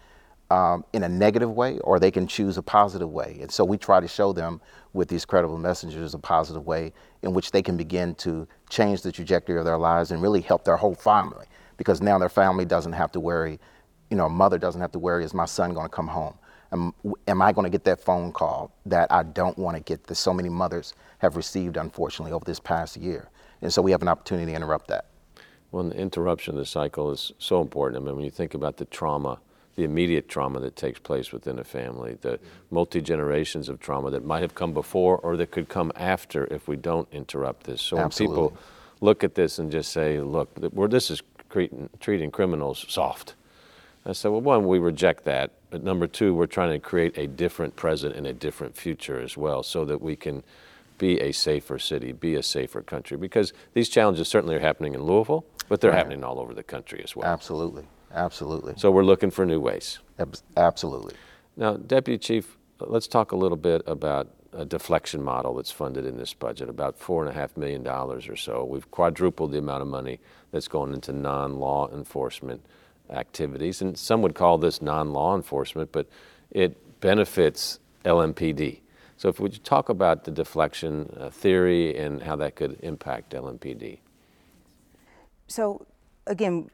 um, 0.50 0.84
in 0.92 1.02
a 1.02 1.08
negative 1.08 1.50
way, 1.50 1.78
or 1.78 1.98
they 1.98 2.10
can 2.10 2.26
choose 2.26 2.58
a 2.58 2.62
positive 2.62 3.10
way. 3.10 3.38
And 3.40 3.50
so 3.50 3.64
we 3.64 3.78
try 3.78 4.00
to 4.00 4.08
show 4.08 4.32
them 4.32 4.60
with 4.92 5.08
these 5.08 5.24
credible 5.24 5.56
messengers 5.56 6.12
a 6.14 6.18
positive 6.18 6.66
way 6.66 6.92
in 7.22 7.32
which 7.32 7.50
they 7.50 7.62
can 7.62 7.76
begin 7.76 8.14
to 8.16 8.46
change 8.68 9.02
the 9.02 9.10
trajectory 9.10 9.58
of 9.58 9.64
their 9.64 9.78
lives 9.78 10.10
and 10.10 10.20
really 10.20 10.42
help 10.42 10.64
their 10.64 10.76
whole 10.76 10.94
family 10.94 11.46
because 11.76 12.02
now 12.02 12.18
their 12.18 12.28
family 12.28 12.64
doesn't 12.64 12.92
have 12.92 13.10
to 13.12 13.20
worry 13.20 13.58
you 14.14 14.18
know, 14.18 14.26
a 14.26 14.30
mother 14.30 14.58
doesn't 14.58 14.80
have 14.80 14.92
to 14.92 14.98
worry, 15.00 15.24
is 15.24 15.34
my 15.34 15.44
son 15.44 15.74
going 15.74 15.86
to 15.86 15.90
come 15.92 16.06
home? 16.06 16.34
Am, 16.70 16.94
am 17.26 17.42
I 17.42 17.50
going 17.50 17.64
to 17.64 17.70
get 17.70 17.82
that 17.82 18.00
phone 18.00 18.30
call 18.30 18.70
that 18.86 19.10
I 19.10 19.24
don't 19.24 19.58
want 19.58 19.76
to 19.76 19.82
get 19.82 20.04
that 20.06 20.14
so 20.14 20.32
many 20.32 20.48
mothers 20.48 20.94
have 21.18 21.34
received, 21.34 21.76
unfortunately, 21.76 22.30
over 22.30 22.44
this 22.44 22.60
past 22.60 22.96
year? 22.96 23.28
And 23.60 23.72
so 23.72 23.82
we 23.82 23.90
have 23.90 24.02
an 24.02 24.08
opportunity 24.08 24.52
to 24.52 24.56
interrupt 24.56 24.86
that. 24.86 25.06
Well, 25.72 25.82
the 25.82 25.96
interruption 25.96 26.54
of 26.54 26.58
the 26.58 26.64
cycle 26.64 27.10
is 27.10 27.32
so 27.38 27.60
important. 27.60 28.00
I 28.00 28.06
mean, 28.06 28.14
when 28.14 28.24
you 28.24 28.30
think 28.30 28.54
about 28.54 28.76
the 28.76 28.84
trauma 28.84 29.40
the 29.76 29.82
immediate 29.82 30.28
trauma 30.28 30.60
that 30.60 30.76
takes 30.76 31.00
place 31.00 31.32
within 31.32 31.58
a 31.58 31.64
family, 31.64 32.16
the 32.20 32.38
multi 32.70 33.00
generations 33.00 33.68
of 33.68 33.80
trauma 33.80 34.08
that 34.12 34.24
might 34.24 34.40
have 34.40 34.54
come 34.54 34.72
before 34.72 35.18
or 35.18 35.36
that 35.36 35.50
could 35.50 35.68
come 35.68 35.90
after 35.96 36.44
if 36.54 36.68
we 36.68 36.76
don't 36.76 37.08
interrupt 37.10 37.64
this. 37.64 37.82
So 37.82 37.96
when 37.96 38.10
people 38.10 38.56
look 39.00 39.24
at 39.24 39.34
this 39.34 39.58
and 39.58 39.72
just 39.72 39.90
say, 39.90 40.20
look, 40.20 40.56
we're, 40.72 40.86
this 40.86 41.10
is 41.10 41.22
treating 41.98 42.30
criminals 42.30 42.86
soft. 42.88 43.34
I 44.06 44.12
said, 44.12 44.30
well, 44.30 44.40
one, 44.42 44.66
we 44.66 44.78
reject 44.78 45.24
that. 45.24 45.52
But 45.70 45.82
number 45.82 46.06
two, 46.06 46.34
we're 46.34 46.46
trying 46.46 46.70
to 46.72 46.78
create 46.78 47.16
a 47.16 47.26
different 47.26 47.74
present 47.76 48.14
and 48.16 48.26
a 48.26 48.32
different 48.32 48.76
future 48.76 49.20
as 49.20 49.36
well 49.36 49.62
so 49.62 49.84
that 49.86 50.00
we 50.02 50.14
can 50.14 50.42
be 50.98 51.20
a 51.20 51.32
safer 51.32 51.78
city, 51.78 52.12
be 52.12 52.34
a 52.36 52.42
safer 52.42 52.82
country. 52.82 53.16
Because 53.16 53.52
these 53.72 53.88
challenges 53.88 54.28
certainly 54.28 54.54
are 54.56 54.60
happening 54.60 54.94
in 54.94 55.02
Louisville, 55.02 55.44
but 55.68 55.80
they're 55.80 55.90
Right. 55.90 55.96
happening 55.98 56.22
all 56.22 56.38
over 56.38 56.54
the 56.54 56.62
country 56.62 57.00
as 57.02 57.16
well. 57.16 57.26
Absolutely. 57.26 57.84
Absolutely. 58.12 58.74
So 58.76 58.90
we're 58.92 59.02
looking 59.04 59.30
for 59.30 59.44
new 59.44 59.58
ways. 59.60 59.98
Abs- 60.18 60.44
Absolutely. 60.56 61.14
Now, 61.56 61.74
Deputy 61.76 62.18
Chief, 62.18 62.56
let's 62.78 63.08
talk 63.08 63.32
a 63.32 63.36
little 63.36 63.56
bit 63.56 63.82
about 63.86 64.28
a 64.52 64.64
deflection 64.64 65.20
model 65.20 65.54
that's 65.54 65.72
funded 65.72 66.06
in 66.06 66.16
this 66.16 66.32
budget, 66.32 66.68
about 66.68 66.96
four 66.96 67.22
and 67.24 67.30
a 67.30 67.34
half 67.34 67.56
million 67.56 67.82
dollars 67.82 68.28
or 68.28 68.36
so. 68.36 68.64
We've 68.64 68.88
quadrupled 68.92 69.50
the 69.50 69.58
amount 69.58 69.82
of 69.82 69.88
money 69.88 70.20
that's 70.52 70.68
going 70.68 70.92
into 70.92 71.12
non-law 71.12 71.90
enforcement 71.92 72.64
activities, 73.10 73.80
and 73.82 73.96
some 73.98 74.22
would 74.22 74.34
call 74.34 74.58
this 74.58 74.80
non-law 74.80 75.34
enforcement, 75.36 75.92
but 75.92 76.06
it 76.50 77.00
benefits 77.00 77.78
LMPD. 78.04 78.80
So, 79.16 79.28
if 79.28 79.38
you 79.38 79.48
talk 79.48 79.88
about 79.88 80.24
the 80.24 80.30
deflection 80.30 81.14
uh, 81.18 81.30
theory 81.30 81.96
and 81.96 82.22
how 82.22 82.36
that 82.36 82.56
could 82.56 82.78
impact 82.82 83.32
LMPD? 83.32 83.98
So 85.46 85.86
again, 86.26 86.70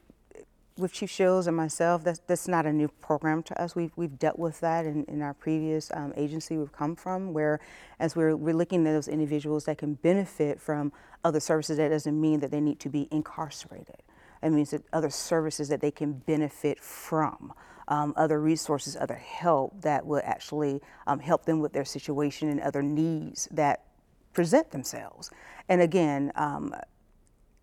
with 0.76 0.92
Chief 0.92 1.10
Shields 1.10 1.46
and 1.46 1.56
myself, 1.56 2.02
that's, 2.04 2.20
that's 2.26 2.48
not 2.48 2.64
a 2.64 2.72
new 2.72 2.88
program 3.00 3.42
to 3.44 3.60
us. 3.60 3.76
We've, 3.76 3.92
we've 3.96 4.18
dealt 4.18 4.38
with 4.38 4.60
that 4.60 4.86
in, 4.86 5.04
in 5.04 5.20
our 5.20 5.34
previous 5.34 5.90
um, 5.92 6.14
agency 6.16 6.56
we've 6.56 6.72
come 6.72 6.96
from, 6.96 7.34
where 7.34 7.60
as 7.98 8.16
we're, 8.16 8.34
we're 8.36 8.54
looking 8.54 8.86
at 8.86 8.92
those 8.92 9.08
individuals 9.08 9.64
that 9.64 9.78
can 9.78 9.94
benefit 9.94 10.60
from 10.60 10.92
other 11.24 11.40
services, 11.40 11.76
that 11.76 11.90
doesn't 11.90 12.18
mean 12.18 12.40
that 12.40 12.50
they 12.50 12.60
need 12.60 12.80
to 12.80 12.88
be 12.88 13.08
incarcerated. 13.10 14.02
It 14.42 14.50
means 14.50 14.70
that 14.70 14.82
other 14.92 15.10
services 15.10 15.68
that 15.68 15.80
they 15.80 15.90
can 15.90 16.12
benefit 16.12 16.80
from, 16.80 17.52
um, 17.88 18.14
other 18.16 18.40
resources, 18.40 18.96
other 18.96 19.16
help 19.16 19.82
that 19.82 20.06
will 20.06 20.22
actually 20.24 20.80
um, 21.06 21.18
help 21.18 21.44
them 21.44 21.60
with 21.60 21.72
their 21.72 21.84
situation 21.84 22.48
and 22.48 22.60
other 22.60 22.82
needs 22.82 23.48
that 23.50 23.84
present 24.32 24.70
themselves. 24.70 25.30
And 25.68 25.80
again, 25.80 26.32
um, 26.36 26.74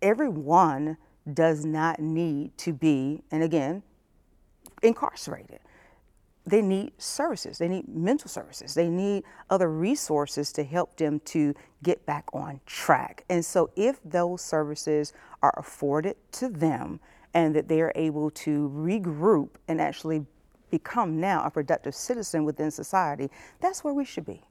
everyone 0.02 0.98
does 1.34 1.66
not 1.66 2.00
need 2.00 2.58
to 2.60 2.74
be, 2.74 3.24
and 3.32 3.44
again, 3.44 3.84
incarcerated. 4.84 5.60
They 6.48 6.62
need 6.62 6.94
services. 6.98 7.58
They 7.58 7.68
need 7.68 7.90
mental 7.90 8.30
services. 8.30 8.74
They 8.74 8.88
need 8.88 9.26
other 9.50 9.70
resources 9.70 10.54
to 10.54 10.64
help 10.64 10.96
them 10.96 11.20
to 11.26 11.54
get 11.84 12.06
back 12.06 12.26
on 12.32 12.62
track. 12.66 13.26
And 13.30 13.44
so, 13.44 13.70
if 13.76 14.00
those 14.06 14.42
services 14.42 15.12
are 15.44 15.54
afforded 15.58 16.16
to 16.34 16.48
them 16.48 17.02
and 17.34 17.54
that 17.54 17.68
they 17.68 17.82
are 17.82 17.92
able 17.96 18.30
to 18.32 18.72
regroup 18.74 19.50
and 19.68 19.82
actually 19.82 20.26
become 20.72 21.20
now 21.20 21.44
a 21.44 21.52
productive 21.52 21.94
citizen 21.94 22.46
within 22.46 22.72
society, 22.72 23.30
that's 23.60 23.84
where 23.84 23.94
we 23.94 24.06
should 24.06 24.26
be. 24.26 24.42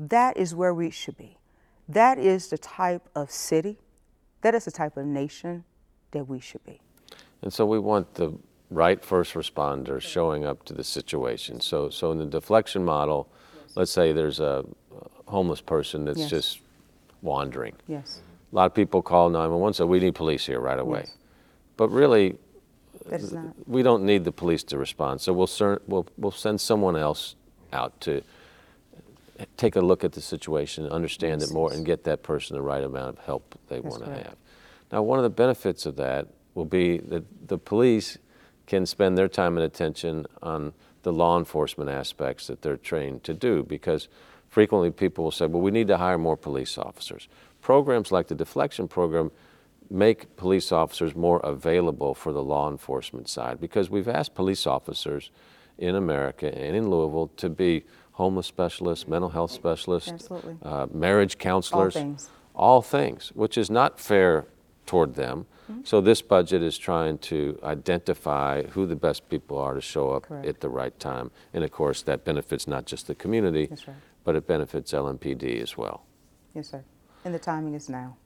That 0.00 0.36
is 0.36 0.52
where 0.52 0.74
we 0.74 0.90
should 0.90 1.16
be. 1.16 1.38
That 1.88 2.18
is 2.18 2.48
the 2.48 2.58
type 2.58 3.08
of 3.14 3.30
city, 3.30 3.78
that 4.42 4.56
is 4.56 4.64
the 4.64 4.70
type 4.72 4.96
of 4.96 5.06
nation 5.06 5.62
that 6.10 6.28
we 6.28 6.40
should 6.40 6.64
be. 6.64 6.80
And 7.42 7.52
so 7.52 7.66
we 7.66 7.78
want 7.78 8.14
the 8.14 8.32
right 8.70 9.04
first 9.04 9.34
responders 9.34 10.02
showing 10.02 10.44
up 10.44 10.64
to 10.64 10.74
the 10.74 10.84
situation. 10.84 11.60
So, 11.60 11.90
so 11.90 12.12
in 12.12 12.18
the 12.18 12.26
deflection 12.26 12.84
model, 12.84 13.28
let's 13.74 13.90
say 13.90 14.12
there's 14.12 14.40
a 14.40 14.64
homeless 15.26 15.60
person 15.60 16.04
that's 16.04 16.18
Yes. 16.20 16.30
just 16.30 16.60
wandering. 17.22 17.74
Yes, 17.86 18.20
A 18.52 18.56
lot 18.56 18.66
of 18.66 18.74
people 18.74 19.02
call 19.02 19.28
911 19.28 19.74
say 19.74 19.84
we 19.84 20.00
need 20.00 20.14
police 20.14 20.46
here 20.46 20.60
right 20.60 20.78
away. 20.78 21.00
Yes. 21.00 21.14
But 21.76 21.88
really, 21.90 22.36
that 23.06 23.20
is 23.20 23.32
not. 23.32 23.54
we 23.66 23.82
don't 23.82 24.04
need 24.04 24.24
the 24.24 24.32
police 24.32 24.62
to 24.64 24.78
respond. 24.78 25.20
So 25.20 25.32
we'll, 25.32 25.46
cer- 25.46 25.82
we'll, 25.86 26.06
we'll 26.16 26.30
send 26.32 26.60
someone 26.60 26.96
else 26.96 27.34
out 27.72 28.00
to 28.02 28.22
take 29.56 29.76
a 29.76 29.80
look 29.80 30.04
at 30.04 30.12
the 30.12 30.20
situation, 30.20 30.86
understand 30.88 31.42
it 31.42 31.50
more, 31.52 31.72
and 31.72 31.84
get 31.86 32.04
that 32.04 32.22
person 32.22 32.54
the 32.56 32.62
right 32.62 32.84
amount 32.84 33.18
of 33.18 33.24
help 33.24 33.58
they 33.68 33.80
want 33.80 34.04
to 34.04 34.10
have. 34.10 34.36
Now, 34.92 35.02
one 35.02 35.18
of 35.18 35.22
the 35.22 35.30
benefits 35.30 35.86
of 35.86 35.96
that 35.96 36.28
will 36.54 36.64
be 36.64 36.98
that 36.98 37.48
the 37.48 37.56
police 37.58 38.18
can 38.70 38.86
spend 38.86 39.18
their 39.18 39.26
time 39.26 39.56
and 39.58 39.64
attention 39.66 40.24
on 40.44 40.72
the 41.02 41.12
law 41.12 41.36
enforcement 41.36 41.90
aspects 41.90 42.46
that 42.46 42.62
they're 42.62 42.76
trained 42.76 43.24
to 43.24 43.34
do 43.34 43.64
because 43.64 44.06
frequently 44.48 44.92
people 44.92 45.24
will 45.24 45.32
say, 45.32 45.44
well, 45.44 45.60
we 45.60 45.72
need 45.72 45.88
to 45.88 45.96
hire 45.96 46.16
more 46.16 46.36
police 46.36 46.78
officers. 46.78 47.26
Programs 47.60 48.12
like 48.12 48.28
the 48.28 48.34
deflection 48.34 48.86
program 48.86 49.32
make 49.90 50.36
police 50.36 50.70
officers 50.70 51.16
more 51.16 51.40
available 51.40 52.14
for 52.14 52.32
the 52.32 52.44
law 52.44 52.70
enforcement 52.70 53.28
side 53.28 53.60
because 53.60 53.90
we've 53.90 54.06
asked 54.06 54.36
police 54.36 54.68
officers 54.68 55.32
in 55.76 55.96
America 55.96 56.46
and 56.56 56.76
in 56.76 56.88
Louisville 56.88 57.32
to 57.38 57.50
be 57.50 57.82
homeless 58.12 58.46
specialists, 58.46 59.08
mental 59.08 59.30
health 59.30 59.50
specialists, 59.50 60.12
Absolutely. 60.12 60.56
uh, 60.62 60.86
marriage 60.92 61.38
counselors, 61.38 61.96
all 61.96 62.02
things. 62.02 62.30
all 62.54 62.82
things, 62.82 63.32
which 63.34 63.58
is 63.58 63.68
not 63.68 63.98
fair 63.98 64.46
toward 64.90 65.14
them. 65.14 65.46
Mm-hmm. 65.70 65.82
So 65.84 66.00
this 66.00 66.20
budget 66.20 66.62
is 66.62 66.76
trying 66.76 67.18
to 67.18 67.56
identify 67.62 68.64
who 68.74 68.86
the 68.86 68.96
best 68.96 69.28
people 69.28 69.56
are 69.56 69.74
to 69.74 69.80
show 69.80 70.10
up 70.10 70.24
Correct. 70.24 70.48
at 70.48 70.60
the 70.60 70.68
right 70.68 70.98
time, 70.98 71.30
and 71.54 71.62
of 71.62 71.70
course 71.70 72.02
that 72.02 72.24
benefits 72.24 72.66
not 72.66 72.86
just 72.86 73.06
the 73.06 73.14
community, 73.14 73.66
That's 73.66 73.86
right. 73.86 73.96
but 74.24 74.34
it 74.34 74.48
benefits 74.48 74.92
LMPD 74.92 75.62
as 75.62 75.76
well. 75.76 76.02
Yes, 76.56 76.70
sir. 76.70 76.82
And 77.24 77.32
the 77.32 77.38
timing 77.38 77.74
is 77.74 77.88
now. 77.88 78.16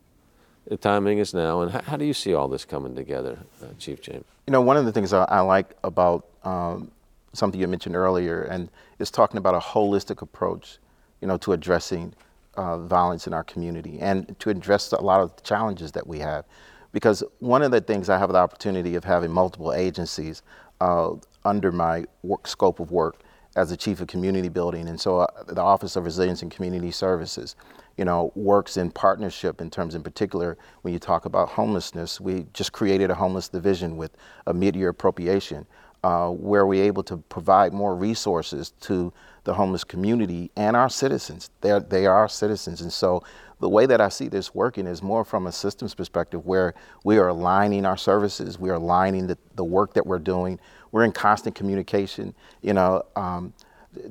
The 0.67 0.79
timing 0.79 1.19
is 1.19 1.35
now, 1.35 1.61
and 1.61 1.71
how, 1.71 1.83
how 1.83 1.97
do 1.99 2.07
you 2.07 2.15
see 2.15 2.33
all 2.33 2.49
this 2.49 2.65
coming 2.65 2.95
together, 2.95 3.37
uh, 3.63 3.67
Chief 3.79 4.01
James? 4.01 4.25
You 4.47 4.53
know, 4.53 4.63
one 4.63 4.79
of 4.79 4.87
the 4.87 4.93
things 4.93 5.13
I, 5.13 5.25
I 5.25 5.41
like 5.41 5.77
about 5.85 6.25
um, 6.45 6.91
something 7.35 7.61
you 7.61 7.69
mentioned 7.69 7.95
earlier, 7.95 8.41
and 8.45 8.71
is 8.99 9.11
talking 9.11 9.37
about 9.37 9.55
a 9.55 9.61
holistic 9.73 10.23
approach, 10.23 10.79
you 11.21 11.29
know, 11.29 11.37
to 11.37 11.53
addressing 11.53 12.15
uh, 12.57 12.79
violence 12.79 13.27
in 13.27 13.33
our 13.33 13.45
community 13.45 13.99
and 14.01 14.39
to 14.41 14.51
address 14.51 14.93
a 14.93 15.01
lot 15.01 15.21
of 15.21 15.35
the 15.37 15.43
challenges 15.43 15.93
that 15.93 16.07
we 16.07 16.19
have. 16.19 16.45
Because 16.93 17.25
one 17.41 17.63
of 17.63 17.73
the 17.73 17.81
things 17.81 18.09
I 18.09 18.19
have 18.19 18.31
the 18.31 18.39
opportunity 18.39 18.95
of 18.95 19.05
having 19.05 19.31
multiple 19.31 19.73
agencies 19.73 20.43
uh, 20.81 21.15
under 21.45 21.73
my 21.73 22.05
work, 22.23 22.47
scope 22.47 22.81
of 22.81 22.91
work 22.91 23.23
as 23.57 23.71
the 23.71 23.77
chief 23.77 24.01
of 24.01 24.09
community 24.09 24.49
building, 24.49 24.89
and 24.89 25.01
so 25.01 25.21
uh, 25.21 25.27
the 25.47 25.61
Office 25.61 25.97
of 25.97 26.05
Resilience 26.05 26.43
and 26.43 26.51
Community 26.51 26.91
Services, 26.91 27.55
you 27.97 28.05
know, 28.05 28.33
works 28.35 28.77
in 28.77 28.91
partnership 28.91 29.61
in 29.61 29.71
terms, 29.71 29.95
in 29.95 30.03
particular, 30.03 30.59
when 30.83 30.93
you 30.93 30.99
talk 30.99 31.25
about 31.25 31.49
homelessness. 31.49 32.21
We 32.21 32.47
just 32.53 32.73
created 32.73 33.11
a 33.11 33.15
homeless 33.15 33.49
division 33.49 33.97
with 33.97 34.17
a 34.49 34.55
mid-year 34.55 34.89
appropriation, 34.89 35.67
uh, 36.05 36.29
where 36.29 36.67
we're 36.67 36.85
able 36.85 37.03
to 37.03 37.17
provide 37.17 37.73
more 37.73 37.97
resources 37.97 38.75
to 38.79 39.11
the 39.45 39.55
homeless 39.55 39.85
community 39.85 40.51
and 40.55 40.77
our 40.77 40.91
citizens. 40.91 41.49
They're, 41.63 41.81
they 41.81 42.05
are 42.05 42.15
our 42.15 42.29
citizens, 42.29 42.83
and 42.83 42.93
so 42.93 43.25
the 43.61 43.71
way 43.71 43.87
that 43.87 44.03
I 44.03 44.11
see 44.11 44.29
this 44.29 44.55
working 44.55 44.87
is 44.87 45.03
more 45.03 45.25
from 45.25 45.47
a 45.47 45.53
systems 45.53 45.95
perspective, 45.95 46.45
where 46.45 46.75
we 47.05 47.17
are 47.17 47.29
aligning 47.29 47.87
our 47.87 47.97
services, 47.97 48.59
we 48.59 48.69
are 48.69 48.75
aligning 48.75 49.29
the, 49.29 49.39
the 49.55 49.65
work 49.65 49.95
that 49.95 50.07
we're 50.07 50.19
doing. 50.19 50.61
We're 50.93 51.05
in 51.05 51.13
constant 51.13 51.55
communication. 51.55 52.35
You 52.61 52.75
know, 52.75 53.03
um, 53.17 53.55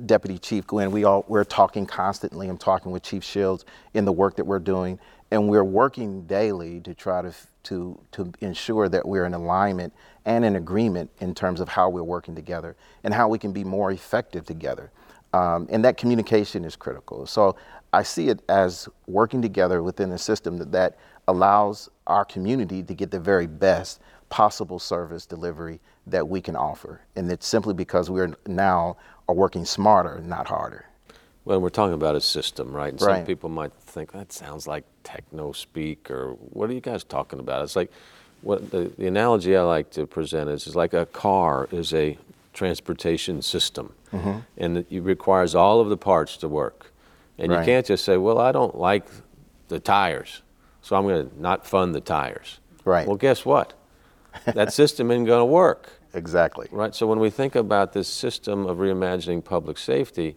Deputy 0.04 0.38
Chief 0.38 0.66
Gwinn, 0.66 0.90
we 0.90 1.04
all 1.04 1.24
we're 1.28 1.44
talking 1.44 1.86
constantly. 1.86 2.48
I'm 2.48 2.58
talking 2.58 2.90
with 2.90 3.04
Chief 3.04 3.22
Shields 3.22 3.64
in 3.92 4.04
the 4.04 4.12
work 4.12 4.34
that 4.36 4.44
we're 4.44 4.58
doing, 4.58 4.98
and 5.30 5.48
we're 5.48 5.62
working 5.62 6.26
daily 6.26 6.80
to 6.80 6.92
try 6.92 7.22
to 7.22 7.32
to 7.64 7.98
to 8.12 8.32
ensure 8.40 8.88
that 8.88 9.06
we're 9.06 9.24
in 9.24 9.34
alignment 9.34 9.92
and 10.24 10.44
in 10.44 10.56
agreement 10.56 11.10
in 11.20 11.34
terms 11.34 11.60
of 11.60 11.68
how 11.68 11.88
we're 11.88 12.02
working 12.02 12.34
together 12.34 12.76
and 13.02 13.12
how 13.12 13.28
we 13.28 13.38
can 13.38 13.52
be 13.52 13.64
more 13.64 13.90
effective 13.90 14.44
together. 14.46 14.90
Um, 15.32 15.66
and 15.70 15.84
that 15.84 15.96
communication 15.96 16.64
is 16.64 16.76
critical. 16.76 17.26
So 17.26 17.56
I 17.92 18.04
see 18.04 18.28
it 18.28 18.40
as 18.48 18.88
working 19.06 19.42
together 19.42 19.82
within 19.82 20.12
a 20.12 20.18
system 20.18 20.58
that, 20.58 20.70
that 20.72 20.96
allows 21.26 21.90
our 22.06 22.24
community 22.24 22.82
to 22.84 22.94
get 22.94 23.10
the 23.10 23.18
very 23.18 23.46
best 23.46 24.00
possible 24.28 24.78
service 24.78 25.26
delivery 25.26 25.80
that 26.06 26.28
we 26.28 26.40
can 26.40 26.56
offer. 26.56 27.00
And 27.16 27.30
it's 27.30 27.46
simply 27.46 27.74
because 27.74 28.10
we're 28.10 28.34
now 28.46 28.96
are 29.28 29.34
working 29.34 29.64
smarter, 29.64 30.20
not 30.20 30.46
harder. 30.46 30.86
Well, 31.44 31.60
we're 31.60 31.68
talking 31.68 31.94
about 31.94 32.16
a 32.16 32.20
system, 32.20 32.72
right? 32.72 32.90
And 32.90 33.00
some 33.00 33.26
people 33.26 33.50
might 33.50 33.72
think 33.74 34.12
that 34.12 34.32
sounds 34.32 34.66
like 34.66 34.84
techno 35.02 35.52
speak, 35.52 36.10
or 36.10 36.32
what 36.38 36.70
are 36.70 36.72
you 36.72 36.80
guys 36.80 37.04
talking 37.04 37.38
about? 37.38 37.62
It's 37.62 37.76
like 37.76 37.90
what 38.40 38.70
the, 38.70 38.90
the 38.96 39.06
analogy 39.06 39.54
I 39.56 39.62
like 39.62 39.90
to 39.92 40.06
present 40.06 40.48
is, 40.48 40.66
is 40.66 40.74
like 40.74 40.94
a 40.94 41.04
car 41.06 41.68
is 41.70 41.92
a 41.92 42.16
transportation 42.52 43.42
system, 43.42 43.92
Mm-hmm. 44.12 44.38
and 44.58 44.78
it, 44.78 44.86
it 44.90 45.00
requires 45.00 45.56
all 45.56 45.80
of 45.80 45.88
the 45.88 45.96
parts 45.96 46.36
to 46.38 46.48
work. 46.48 46.92
And 47.36 47.50
Right. 47.50 47.58
you 47.60 47.64
can't 47.64 47.84
just 47.84 48.04
say, 48.04 48.16
"Well, 48.16 48.38
I 48.38 48.52
don't 48.52 48.76
like 48.78 49.06
the 49.66 49.80
tires, 49.80 50.42
so 50.82 50.94
I'm 50.94 51.02
going 51.02 51.28
to 51.28 51.40
not 51.42 51.66
fund 51.66 51.94
the 51.96 52.00
tires." 52.00 52.60
Right. 52.84 53.06
Well, 53.08 53.16
guess 53.16 53.44
what? 53.44 53.74
that 54.46 54.72
system 54.80 55.10
isn't 55.10 55.24
going 55.24 55.40
to 55.40 55.44
work. 55.44 55.90
exactly. 56.14 56.68
Right. 56.70 56.94
So 56.94 57.06
when 57.08 57.18
we 57.18 57.28
think 57.28 57.54
about 57.56 57.92
this 57.92 58.06
system 58.08 58.66
of 58.66 58.78
reimagining 58.78 59.42
public 59.44 59.78
safety, 59.78 60.36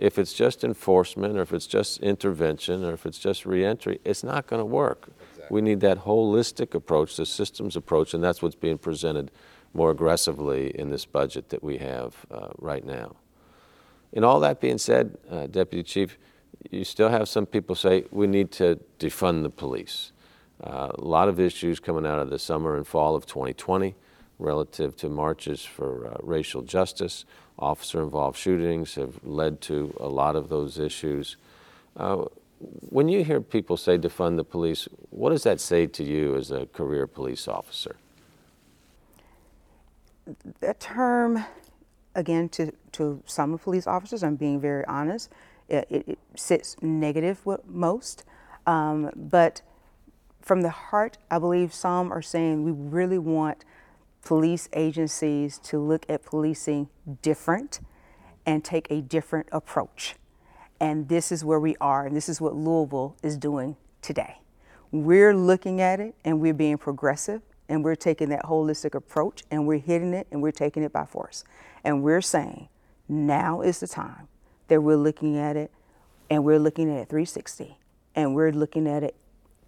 if 0.00 0.18
it's 0.18 0.32
just 0.32 0.64
enforcement 0.64 1.36
or 1.36 1.42
if 1.42 1.52
it's 1.52 1.66
just 1.66 2.00
intervention 2.00 2.82
or 2.82 2.94
if 2.94 3.04
it's 3.04 3.18
just 3.18 3.44
reentry, 3.44 4.00
it's 4.02 4.24
not 4.24 4.46
going 4.46 4.58
to 4.58 4.64
work. 4.64 5.10
Exactly. 5.32 5.54
We 5.54 5.60
need 5.60 5.80
that 5.80 5.98
holistic 5.98 6.74
approach, 6.74 7.16
the 7.16 7.26
systems 7.26 7.76
approach, 7.76 8.14
and 8.14 8.24
that's 8.24 8.40
what's 8.40 8.54
being 8.54 8.78
presented 8.78 9.30
more 9.74 9.90
aggressively 9.90 10.70
in 10.70 10.88
this 10.88 11.04
budget 11.04 11.50
that 11.50 11.62
we 11.62 11.76
have 11.78 12.16
uh, 12.30 12.48
right 12.56 12.84
now. 12.84 13.16
And 14.14 14.24
all 14.24 14.40
that 14.40 14.58
being 14.58 14.78
said, 14.78 15.18
uh, 15.30 15.46
Deputy 15.46 15.82
Chief, 15.82 16.18
you 16.70 16.82
still 16.82 17.10
have 17.10 17.28
some 17.28 17.44
people 17.44 17.74
say 17.74 18.06
we 18.10 18.26
need 18.26 18.50
to 18.52 18.80
defund 18.98 19.42
the 19.42 19.50
police. 19.50 20.12
Uh, 20.64 20.92
a 20.94 21.04
lot 21.04 21.28
of 21.28 21.38
issues 21.38 21.78
coming 21.78 22.06
out 22.06 22.18
of 22.18 22.30
the 22.30 22.38
summer 22.38 22.74
and 22.74 22.86
fall 22.86 23.14
of 23.14 23.26
2020 23.26 23.94
relative 24.40 24.96
to 24.96 25.08
marches 25.08 25.64
for 25.64 26.08
uh, 26.08 26.16
racial 26.22 26.62
justice. 26.62 27.24
Officer 27.58 28.02
involved 28.02 28.38
shootings 28.38 28.94
have 28.94 29.22
led 29.22 29.60
to 29.62 29.94
a 30.00 30.08
lot 30.08 30.34
of 30.34 30.48
those 30.48 30.78
issues. 30.78 31.36
Uh, 31.96 32.24
when 32.58 33.08
you 33.08 33.24
hear 33.24 33.40
people 33.40 33.76
say 33.76 33.98
defund 33.98 34.36
the 34.36 34.44
police, 34.44 34.88
what 35.10 35.30
does 35.30 35.42
that 35.44 35.60
say 35.60 35.86
to 35.86 36.04
you 36.04 36.36
as 36.36 36.50
a 36.50 36.66
career 36.66 37.06
police 37.06 37.48
officer? 37.48 37.96
That 40.60 40.80
term, 40.80 41.44
again, 42.14 42.48
to, 42.50 42.72
to 42.92 43.22
some 43.26 43.58
police 43.58 43.86
officers, 43.86 44.22
I'm 44.22 44.36
being 44.36 44.60
very 44.60 44.84
honest, 44.86 45.30
it, 45.68 45.86
it 45.90 46.18
sits 46.34 46.76
negative 46.82 47.44
with 47.46 47.66
most. 47.66 48.24
Um, 48.66 49.10
but 49.16 49.62
from 50.40 50.62
the 50.62 50.70
heart, 50.70 51.18
I 51.30 51.38
believe 51.38 51.72
some 51.72 52.12
are 52.12 52.22
saying 52.22 52.64
we 52.64 52.72
really 52.72 53.18
want 53.18 53.64
police 54.24 54.68
agencies 54.72 55.58
to 55.58 55.78
look 55.78 56.04
at 56.08 56.24
policing 56.24 56.88
different 57.22 57.80
and 58.46 58.64
take 58.64 58.86
a 58.90 59.00
different 59.00 59.48
approach. 59.52 60.16
And 60.78 61.08
this 61.08 61.30
is 61.30 61.44
where 61.44 61.60
we 61.60 61.76
are, 61.80 62.06
and 62.06 62.16
this 62.16 62.28
is 62.28 62.40
what 62.40 62.54
Louisville 62.54 63.16
is 63.22 63.36
doing 63.36 63.76
today. 64.00 64.38
We're 64.92 65.34
looking 65.36 65.80
at 65.80 66.00
it 66.00 66.14
and 66.24 66.40
we're 66.40 66.54
being 66.54 66.78
progressive 66.78 67.42
and 67.68 67.84
we're 67.84 67.94
taking 67.94 68.30
that 68.30 68.44
holistic 68.44 68.94
approach 68.94 69.44
and 69.50 69.66
we're 69.66 69.78
hitting 69.78 70.14
it 70.14 70.26
and 70.30 70.42
we're 70.42 70.50
taking 70.50 70.82
it 70.82 70.92
by 70.92 71.04
force. 71.04 71.44
And 71.84 72.02
we're 72.02 72.22
saying 72.22 72.68
now 73.08 73.60
is 73.60 73.80
the 73.80 73.86
time 73.86 74.26
that 74.68 74.80
we're 74.80 74.96
looking 74.96 75.36
at 75.36 75.56
it 75.56 75.70
and 76.28 76.44
we're 76.44 76.58
looking 76.58 76.90
at 76.90 76.96
it 77.02 77.08
360 77.08 77.78
and 78.16 78.34
we're 78.34 78.52
looking 78.52 78.88
at 78.88 79.04
it 79.04 79.14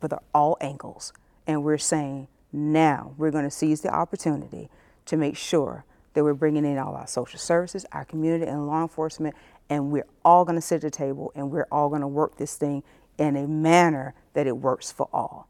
for 0.00 0.08
the, 0.08 0.18
all 0.34 0.56
angles. 0.60 1.12
And 1.46 1.62
we're 1.62 1.78
saying 1.78 2.26
now 2.52 3.14
we're 3.16 3.30
going 3.30 3.44
to 3.44 3.50
seize 3.50 3.80
the 3.80 3.92
opportunity 3.92 4.68
to 5.06 5.16
make 5.16 5.36
sure 5.36 5.84
that 6.14 6.22
we're 6.22 6.34
bringing 6.34 6.64
in 6.64 6.78
all 6.78 6.94
our 6.94 7.06
social 7.06 7.38
services, 7.38 7.86
our 7.92 8.04
community, 8.04 8.44
and 8.44 8.66
law 8.66 8.82
enforcement, 8.82 9.34
and 9.70 9.90
we're 9.90 10.06
all 10.24 10.44
going 10.44 10.56
to 10.56 10.62
sit 10.62 10.76
at 10.76 10.82
the 10.82 10.90
table 10.90 11.32
and 11.34 11.50
we're 11.50 11.66
all 11.72 11.88
going 11.88 12.02
to 12.02 12.06
work 12.06 12.36
this 12.36 12.56
thing 12.56 12.82
in 13.18 13.36
a 13.36 13.46
manner 13.46 14.14
that 14.34 14.46
it 14.46 14.56
works 14.56 14.92
for 14.92 15.08
all. 15.12 15.48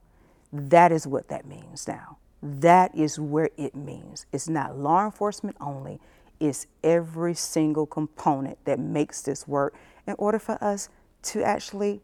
That 0.53 0.93
is 0.93 1.07
what 1.07 1.29
that 1.29 1.47
means 1.47 1.89
now. 1.89 2.19
That 2.43 2.95
is 2.95 3.19
where 3.19 3.51
it 3.57 3.75
means. 3.75 4.27
It's 4.33 4.49
not 4.49 4.79
law 4.79 5.05
enforcement 5.05 5.57
only, 5.61 6.01
it's 6.41 6.67
every 6.83 7.35
single 7.35 7.87
component 7.87 8.65
that 8.65 8.79
makes 8.79 9.23
this 9.23 9.47
work 9.47 9.75
in 10.07 10.15
order 10.19 10.39
for 10.39 10.63
us 10.63 10.89
to 11.23 11.43
actually 11.43 12.01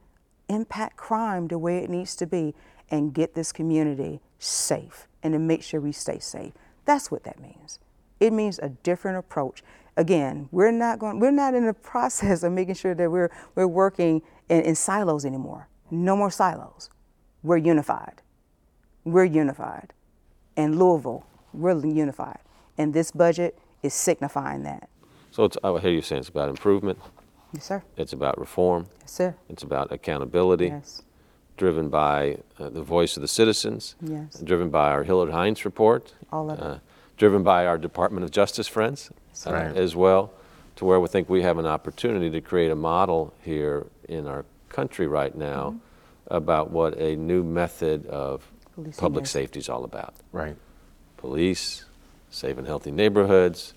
impact 0.48 0.96
crime 0.96 1.48
the 1.48 1.58
way 1.58 1.78
it 1.78 1.90
needs 1.90 2.14
to 2.16 2.26
be 2.26 2.54
and 2.90 3.12
get 3.12 3.34
this 3.34 3.52
community 3.52 4.20
safe 4.38 5.06
and 5.22 5.32
to 5.32 5.38
make 5.38 5.62
sure 5.62 5.80
we 5.80 5.92
stay 5.92 6.18
safe. 6.18 6.52
That's 6.84 7.10
what 7.10 7.24
that 7.24 7.40
means. 7.40 7.78
It 8.20 8.32
means 8.32 8.58
a 8.58 8.70
different 8.70 9.18
approach. 9.18 9.62
Again, 9.96 10.48
we're 10.52 10.70
not 10.70 10.98
going 10.98 11.18
we're 11.18 11.30
not 11.30 11.54
in 11.54 11.66
the 11.66 11.74
process 11.92 12.42
of 12.42 12.52
making 12.52 12.74
sure 12.74 12.94
that 12.94 13.10
we're 13.10 13.30
we're 13.54 13.66
working 13.66 14.22
in, 14.48 14.62
in 14.62 14.74
silos 14.74 15.24
anymore. 15.24 15.68
No 15.90 16.16
more 16.16 16.30
silos. 16.30 16.90
We're 17.42 17.56
unified. 17.56 18.22
We're 19.04 19.24
unified. 19.24 19.92
And 20.56 20.78
Louisville, 20.78 21.24
we're 21.52 21.84
unified. 21.84 22.40
And 22.76 22.92
this 22.92 23.10
budget 23.10 23.58
is 23.82 23.94
signifying 23.94 24.64
that. 24.64 24.88
So 25.30 25.44
it's, 25.44 25.56
I 25.62 25.76
hear 25.78 25.92
you 25.92 26.02
saying 26.02 26.20
it's 26.20 26.28
about 26.28 26.48
improvement. 26.48 26.98
Yes, 27.52 27.64
sir. 27.64 27.82
It's 27.96 28.12
about 28.12 28.38
reform. 28.38 28.88
Yes, 29.00 29.12
sir. 29.12 29.36
It's 29.48 29.62
about 29.62 29.92
accountability. 29.92 30.66
Yes 30.66 31.02
driven 31.58 31.90
by 31.90 32.38
uh, 32.58 32.70
the 32.70 32.82
voice 32.82 33.16
of 33.16 33.20
the 33.20 33.28
citizens, 33.28 33.96
yes. 34.00 34.38
driven 34.38 34.70
by 34.70 34.90
our 34.90 35.04
Hillard 35.04 35.30
Heintze 35.30 35.64
report, 35.64 36.14
All 36.32 36.50
of 36.50 36.58
it. 36.58 36.62
Uh, 36.62 36.78
driven 37.18 37.42
by 37.42 37.66
our 37.66 37.76
Department 37.76 38.24
of 38.24 38.30
Justice 38.30 38.68
friends 38.68 39.10
uh, 39.46 39.52
right. 39.52 39.76
as 39.76 39.94
well, 39.94 40.32
to 40.76 40.84
where 40.84 41.00
we 41.00 41.08
think 41.08 41.28
we 41.28 41.42
have 41.42 41.58
an 41.58 41.66
opportunity 41.66 42.30
to 42.30 42.40
create 42.40 42.70
a 42.70 42.76
model 42.76 43.34
here 43.42 43.86
in 44.08 44.26
our 44.26 44.44
country 44.68 45.06
right 45.06 45.36
now 45.36 45.70
mm-hmm. 45.70 46.34
about 46.34 46.70
what 46.70 46.96
a 46.96 47.16
new 47.16 47.42
method 47.42 48.06
of 48.06 48.50
Policing 48.74 49.00
public 49.00 49.26
safety 49.26 49.58
is 49.58 49.68
all 49.68 49.84
about. 49.84 50.14
Right. 50.32 50.56
Police, 51.16 51.84
safe 52.30 52.56
and 52.56 52.66
healthy 52.66 52.92
neighborhoods, 52.92 53.74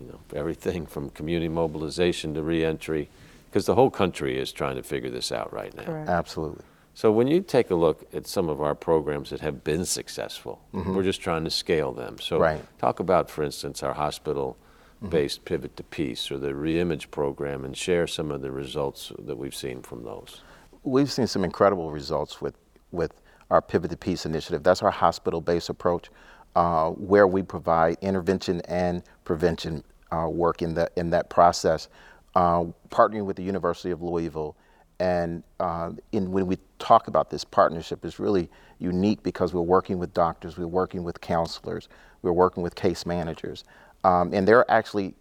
you 0.00 0.06
know, 0.06 0.20
everything 0.34 0.86
from 0.86 1.10
community 1.10 1.48
mobilization 1.48 2.32
to 2.34 2.42
reentry, 2.42 3.10
because 3.50 3.66
the 3.66 3.74
whole 3.74 3.90
country 3.90 4.38
is 4.38 4.50
trying 4.50 4.76
to 4.76 4.82
figure 4.82 5.10
this 5.10 5.30
out 5.30 5.52
right 5.52 5.76
now. 5.76 5.84
Correct. 5.84 6.08
Absolutely. 6.08 6.64
So 6.94 7.10
when 7.10 7.26
you 7.26 7.40
take 7.40 7.70
a 7.70 7.74
look 7.74 8.04
at 8.12 8.26
some 8.26 8.48
of 8.48 8.60
our 8.60 8.74
programs 8.74 9.30
that 9.30 9.40
have 9.40 9.64
been 9.64 9.84
successful, 9.84 10.60
mm-hmm. 10.74 10.94
we're 10.94 11.02
just 11.02 11.22
trying 11.22 11.44
to 11.44 11.50
scale 11.50 11.92
them. 11.92 12.18
So 12.18 12.38
right. 12.38 12.62
talk 12.78 13.00
about, 13.00 13.30
for 13.30 13.42
instance, 13.42 13.82
our 13.82 13.94
hospital-based 13.94 15.38
mm-hmm. 15.38 15.44
pivot 15.44 15.76
to 15.78 15.82
peace 15.84 16.30
or 16.30 16.38
the 16.38 16.52
reimage 16.52 17.10
program, 17.10 17.64
and 17.64 17.76
share 17.76 18.06
some 18.06 18.30
of 18.30 18.42
the 18.42 18.50
results 18.50 19.10
that 19.18 19.36
we've 19.36 19.54
seen 19.54 19.80
from 19.82 20.04
those. 20.04 20.42
We've 20.84 21.10
seen 21.10 21.26
some 21.26 21.44
incredible 21.44 21.90
results 21.90 22.40
with 22.40 22.56
with 22.90 23.22
our 23.50 23.62
pivot 23.62 23.90
to 23.90 23.96
peace 23.96 24.26
initiative. 24.26 24.62
That's 24.62 24.82
our 24.82 24.90
hospital-based 24.90 25.70
approach, 25.70 26.10
uh, 26.56 26.90
where 26.90 27.26
we 27.26 27.42
provide 27.42 27.96
intervention 28.00 28.60
and 28.62 29.02
prevention 29.24 29.82
uh, 30.10 30.28
work 30.28 30.60
in 30.60 30.74
that 30.74 30.92
in 30.96 31.10
that 31.10 31.30
process, 31.30 31.88
uh, 32.34 32.64
partnering 32.90 33.24
with 33.24 33.36
the 33.36 33.42
University 33.42 33.92
of 33.92 34.02
Louisville 34.02 34.56
and 35.00 35.42
uh, 35.60 35.90
in, 36.12 36.30
when 36.30 36.46
we 36.46 36.58
talk 36.78 37.08
about 37.08 37.30
this 37.30 37.44
partnership, 37.44 38.04
is 38.04 38.18
really 38.18 38.48
unique 38.78 39.22
because 39.22 39.54
we're 39.54 39.60
working 39.60 39.98
with 39.98 40.12
doctors, 40.14 40.58
we're 40.58 40.66
working 40.66 41.02
with 41.04 41.20
counselors, 41.20 41.88
we're 42.22 42.32
working 42.32 42.62
with 42.62 42.74
case 42.74 43.06
managers, 43.06 43.64
um, 44.04 44.32
and 44.32 44.46
they're 44.46 44.68
actually 44.70 45.14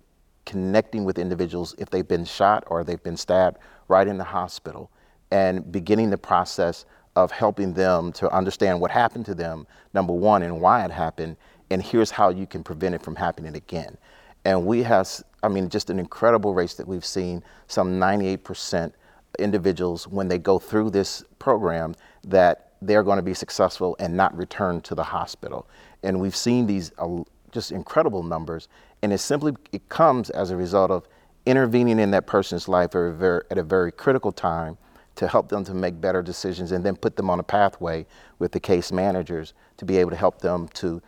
connecting 0.45 1.03
with 1.05 1.19
individuals 1.19 1.75
if 1.77 1.89
they've 1.89 2.07
been 2.07 2.25
shot 2.25 2.63
or 2.67 2.83
they've 2.83 3.03
been 3.03 3.17
stabbed 3.17 3.57
right 3.87 4.07
in 4.07 4.17
the 4.17 4.23
hospital, 4.23 4.89
and 5.31 5.71
beginning 5.71 6.09
the 6.09 6.17
process 6.17 6.85
of 7.15 7.31
helping 7.31 7.73
them 7.73 8.11
to 8.13 8.29
understand 8.31 8.79
what 8.79 8.89
happened 8.89 9.25
to 9.25 9.35
them, 9.35 9.67
number 9.93 10.13
one, 10.13 10.41
and 10.43 10.61
why 10.61 10.83
it 10.83 10.91
happened, 10.91 11.35
and 11.69 11.81
here's 11.81 12.11
how 12.11 12.29
you 12.29 12.45
can 12.45 12.63
prevent 12.63 12.95
it 12.95 13.01
from 13.01 13.15
happening 13.15 13.55
again. 13.55 13.97
And 14.45 14.65
we 14.65 14.83
have, 14.83 15.09
I 15.43 15.47
mean, 15.49 15.69
just 15.69 15.89
an 15.89 15.99
incredible 15.99 16.53
race 16.53 16.73
that 16.75 16.87
we've 16.87 17.05
seen, 17.05 17.43
some 17.67 17.99
98% 17.99 18.93
individuals 19.39 20.07
when 20.07 20.27
they 20.27 20.37
go 20.37 20.59
through 20.59 20.89
this 20.89 21.23
program 21.39 21.95
that 22.23 22.73
they're 22.81 23.03
going 23.03 23.17
to 23.17 23.23
be 23.23 23.33
successful 23.33 23.95
and 23.99 24.15
not 24.15 24.35
return 24.35 24.81
to 24.81 24.95
the 24.95 25.03
hospital. 25.03 25.67
And 26.03 26.19
we've 26.19 26.35
seen 26.35 26.65
these 26.65 26.91
uh, 26.97 27.23
just 27.51 27.71
incredible 27.71 28.23
numbers, 28.23 28.67
and 29.01 29.13
it 29.13 29.19
simply 29.19 29.53
it 29.71 29.87
comes 29.89 30.29
as 30.29 30.51
a 30.51 30.57
result 30.57 30.91
of 30.91 31.07
intervening 31.45 31.99
in 31.99 32.11
that 32.11 32.27
person's 32.27 32.67
life 32.67 32.95
at 32.95 33.01
a 33.01 33.11
very, 33.11 33.43
at 33.51 33.57
a 33.57 33.63
very 33.63 33.91
critical 33.91 34.31
time 34.31 34.77
to 35.15 35.27
help 35.27 35.49
them 35.49 35.63
to 35.65 35.73
make 35.73 35.99
better 35.99 36.21
decisions 36.21 36.71
and 36.71 36.85
then 36.85 36.95
put 36.95 37.15
them 37.15 37.29
on 37.29 37.39
a 37.39 37.43
pathway 37.43 38.05
with 38.39 38.51
the 38.51 38.59
case 38.59 38.91
managers 38.91 39.53
to 39.77 39.85
be 39.85 39.97
able 39.97 40.09
to 40.09 40.15
help 40.15 40.39
them 40.39 40.67
to 40.69 41.01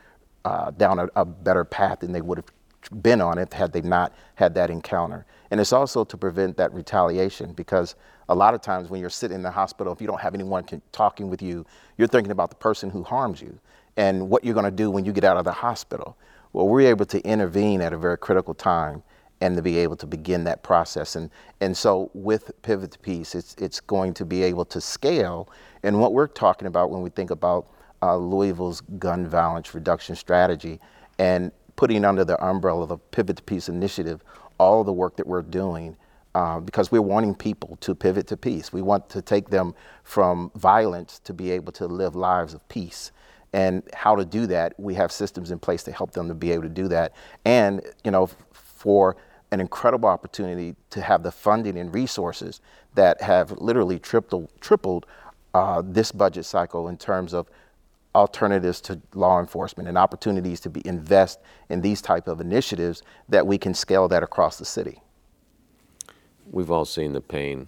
uh, 0.45 0.71
down 0.71 0.99
a, 0.99 1.07
a 1.15 1.23
better 1.25 1.63
path 1.63 1.99
than 1.99 2.11
they 2.11 2.21
would 2.21 2.37
have 2.37 3.01
been 3.01 3.21
on 3.21 3.37
it 3.37 3.53
had 3.53 3.71
they 3.71 3.81
not 3.81 4.13
had 4.35 4.53
that 4.55 4.69
encounter. 4.69 5.25
And 5.51 5.59
it's 5.59 5.71
also 5.71 6.03
to 6.03 6.17
prevent 6.17 6.57
that 6.57 6.73
retaliation 6.73 7.53
because 7.53 7.95
a 8.29 8.35
lot 8.35 8.53
of 8.53 8.61
times 8.61 8.89
when 8.89 9.01
you're 9.01 9.09
sitting 9.09 9.35
in 9.35 9.43
the 9.43 9.51
hospital, 9.51 9.93
if 9.93 10.01
you 10.01 10.07
don't 10.07 10.21
have 10.21 10.33
anyone 10.33 10.63
can, 10.63 10.81
talking 10.91 11.29
with 11.29 11.41
you, 11.41 11.65
you're 11.97 12.07
thinking 12.07 12.31
about 12.31 12.49
the 12.49 12.55
person 12.55 12.89
who 12.89 13.03
harmed 13.03 13.39
you 13.39 13.57
and 13.97 14.29
what 14.29 14.43
you're 14.43 14.53
going 14.53 14.65
to 14.65 14.71
do 14.71 14.89
when 14.89 15.05
you 15.05 15.11
get 15.11 15.23
out 15.23 15.37
of 15.37 15.45
the 15.45 15.51
hospital. 15.51 16.17
Well, 16.53 16.67
we're 16.67 16.89
able 16.89 17.05
to 17.07 17.19
intervene 17.21 17.81
at 17.81 17.93
a 17.93 17.97
very 17.97 18.17
critical 18.17 18.53
time 18.53 19.03
and 19.41 19.55
to 19.57 19.61
be 19.61 19.77
able 19.77 19.97
to 19.97 20.07
begin 20.07 20.45
that 20.45 20.63
process. 20.63 21.15
And, 21.15 21.29
and 21.59 21.75
so 21.75 22.09
with 22.13 22.51
Pivot 22.61 22.91
to 22.91 22.99
Peace, 22.99 23.35
it's, 23.35 23.55
it's 23.59 23.79
going 23.81 24.13
to 24.15 24.25
be 24.25 24.43
able 24.43 24.63
to 24.65 24.79
scale. 24.79 25.49
And 25.83 25.99
what 25.99 26.13
we're 26.13 26.27
talking 26.27 26.67
about 26.67 26.91
when 26.91 27.01
we 27.01 27.09
think 27.09 27.29
about 27.29 27.67
uh, 28.01 28.15
Louisville's 28.15 28.81
gun 28.99 29.27
violence 29.27 29.73
reduction 29.73 30.15
strategy 30.15 30.79
and 31.19 31.51
putting 31.75 32.05
under 32.05 32.23
the 32.23 32.41
umbrella 32.43 32.83
of 32.83 32.89
the 32.89 32.97
Pivot 32.97 33.37
to 33.37 33.43
Peace 33.43 33.67
initiative 33.67 34.23
all 34.59 34.83
the 34.83 34.93
work 34.93 35.17
that 35.17 35.27
we're 35.27 35.41
doing 35.41 35.97
uh, 36.35 36.59
because 36.59 36.91
we're 36.91 37.01
wanting 37.01 37.35
people 37.35 37.77
to 37.81 37.93
pivot 37.95 38.27
to 38.27 38.37
peace. 38.37 38.73
We 38.73 38.81
want 38.81 39.09
to 39.09 39.21
take 39.21 39.49
them 39.49 39.75
from 40.03 40.51
violence 40.55 41.19
to 41.25 41.33
be 41.33 41.51
able 41.51 41.71
to 41.73 41.87
live 41.87 42.15
lives 42.15 42.53
of 42.53 42.67
peace. 42.69 43.11
and 43.53 43.83
how 43.93 44.15
to 44.15 44.25
do 44.25 44.47
that. 44.47 44.73
We 44.79 44.95
have 44.95 45.11
systems 45.11 45.51
in 45.51 45.59
place 45.59 45.83
to 45.83 45.91
help 45.91 46.11
them 46.11 46.27
to 46.27 46.33
be 46.33 46.51
able 46.51 46.63
to 46.63 46.69
do 46.69 46.87
that. 46.89 47.13
And, 47.45 47.81
you 48.03 48.11
know, 48.11 48.29
for 48.51 49.15
an 49.51 49.61
incredible 49.61 50.09
opportunity 50.09 50.75
to 50.89 51.01
have 51.01 51.21
the 51.21 51.31
funding 51.31 51.77
and 51.77 51.93
resources 51.93 52.59
that 52.95 53.21
have 53.21 53.51
literally 53.51 53.99
tripled, 53.99 54.49
tripled 54.59 55.05
uh, 55.53 55.83
this 55.85 56.11
budget 56.11 56.45
cycle 56.45 56.87
in 56.87 56.97
terms 56.97 57.33
of 57.33 57.47
alternatives 58.15 58.81
to 58.81 58.99
law 59.13 59.39
enforcement 59.39 59.87
and 59.87 59.97
opportunities 59.97 60.59
to 60.59 60.69
be 60.69 60.81
invest 60.85 61.39
in 61.69 61.81
these 61.81 62.01
type 62.01 62.27
of 62.27 62.41
initiatives 62.41 63.03
that 63.29 63.45
we 63.45 63.57
can 63.57 63.73
scale 63.73 64.07
that 64.07 64.23
across 64.23 64.57
the 64.57 64.65
city. 64.65 64.99
We've 66.51 66.71
all 66.71 66.85
seen 66.85 67.13
the 67.13 67.21
pain 67.21 67.67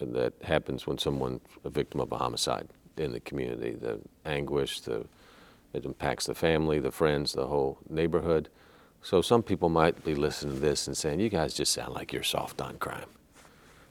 that 0.00 0.34
happens 0.42 0.86
when 0.86 0.98
someone, 0.98 1.40
a 1.64 1.70
victim 1.70 2.00
of 2.00 2.12
a 2.12 2.18
homicide 2.18 2.68
in 2.96 3.12
the 3.12 3.20
community, 3.20 3.72
the 3.72 4.00
anguish, 4.24 4.80
the 4.80 5.06
it 5.74 5.84
impacts 5.84 6.24
the 6.26 6.34
family, 6.34 6.78
the 6.80 6.90
friends, 6.90 7.34
the 7.34 7.46
whole 7.46 7.78
neighborhood. 7.90 8.48
So 9.02 9.20
some 9.20 9.42
people 9.42 9.68
might 9.68 10.02
be 10.02 10.14
listening 10.14 10.54
to 10.54 10.60
this 10.60 10.86
and 10.86 10.96
saying, 10.96 11.20
"You 11.20 11.28
guys 11.28 11.54
just 11.54 11.72
sound 11.72 11.94
like 11.94 12.12
you're 12.12 12.22
soft 12.22 12.60
on 12.60 12.78
crime." 12.78 13.08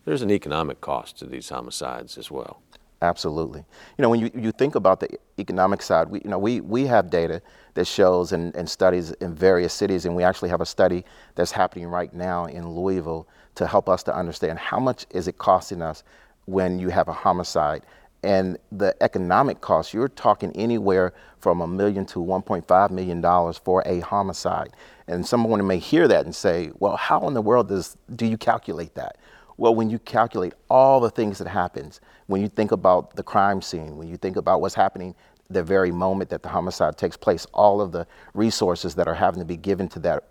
There's 0.03 0.21
an 0.21 0.31
economic 0.31 0.81
cost 0.81 1.19
to 1.19 1.25
these 1.25 1.49
homicides 1.49 2.17
as 2.17 2.31
well. 2.31 2.61
Absolutely. 3.01 3.59
You 3.97 4.01
know, 4.01 4.09
when 4.09 4.19
you, 4.19 4.31
you 4.33 4.51
think 4.51 4.73
about 4.75 4.99
the 4.99 5.09
economic 5.37 5.83
side, 5.83 6.09
we, 6.09 6.19
you 6.23 6.29
know, 6.29 6.39
we, 6.39 6.61
we 6.61 6.87
have 6.87 7.11
data 7.11 7.41
that 7.75 7.85
shows 7.85 8.31
and, 8.31 8.55
and 8.55 8.67
studies 8.67 9.11
in 9.11 9.35
various 9.35 9.71
cities, 9.73 10.05
and 10.05 10.15
we 10.15 10.23
actually 10.23 10.49
have 10.49 10.61
a 10.61 10.65
study 10.65 11.05
that's 11.35 11.51
happening 11.51 11.87
right 11.87 12.11
now 12.13 12.45
in 12.45 12.67
Louisville 12.67 13.27
to 13.55 13.67
help 13.67 13.87
us 13.87 14.01
to 14.03 14.15
understand 14.15 14.57
how 14.57 14.79
much 14.79 15.05
is 15.11 15.27
it 15.27 15.37
costing 15.37 15.81
us 15.81 16.03
when 16.45 16.79
you 16.79 16.89
have 16.89 17.07
a 17.07 17.13
homicide. 17.13 17.83
And 18.23 18.57
the 18.71 18.95
economic 19.01 19.61
cost, 19.61 19.93
you're 19.93 20.07
talking 20.07 20.51
anywhere 20.55 21.13
from 21.39 21.61
a 21.61 21.67
million 21.67 22.03
to 22.07 22.19
$1.5 22.19 22.89
million 22.89 23.53
for 23.63 23.83
a 23.85 23.99
homicide. 23.99 24.71
And 25.07 25.25
someone 25.25 25.65
may 25.67 25.77
hear 25.77 26.07
that 26.07 26.25
and 26.25 26.35
say, 26.35 26.71
well, 26.79 26.97
how 26.97 27.27
in 27.27 27.35
the 27.35 27.41
world 27.41 27.69
does, 27.69 27.95
do 28.15 28.25
you 28.25 28.37
calculate 28.37 28.95
that? 28.95 29.17
Well, 29.57 29.73
when 29.73 29.89
you 29.89 29.97
calculate 29.99 30.53
all 30.69 30.99
the 30.99 31.09
things 31.09 31.39
that 31.39 31.47
happens, 31.47 31.99
when 32.27 32.41
you 32.41 32.47
think 32.47 32.71
about 32.71 33.15
the 33.15 33.23
crime 33.23 33.61
scene, 33.61 33.97
when 33.97 34.07
you 34.07 34.17
think 34.17 34.37
about 34.37 34.61
what's 34.61 34.75
happening 34.75 35.15
the 35.49 35.63
very 35.63 35.91
moment 35.91 36.29
that 36.29 36.43
the 36.43 36.49
homicide 36.49 36.97
takes 36.97 37.17
place, 37.17 37.47
all 37.53 37.81
of 37.81 37.91
the 37.91 38.05
resources 38.33 38.95
that 38.95 39.07
are 39.07 39.13
having 39.13 39.39
to 39.39 39.45
be 39.45 39.57
given 39.57 39.87
to 39.87 39.99
that 39.99 40.25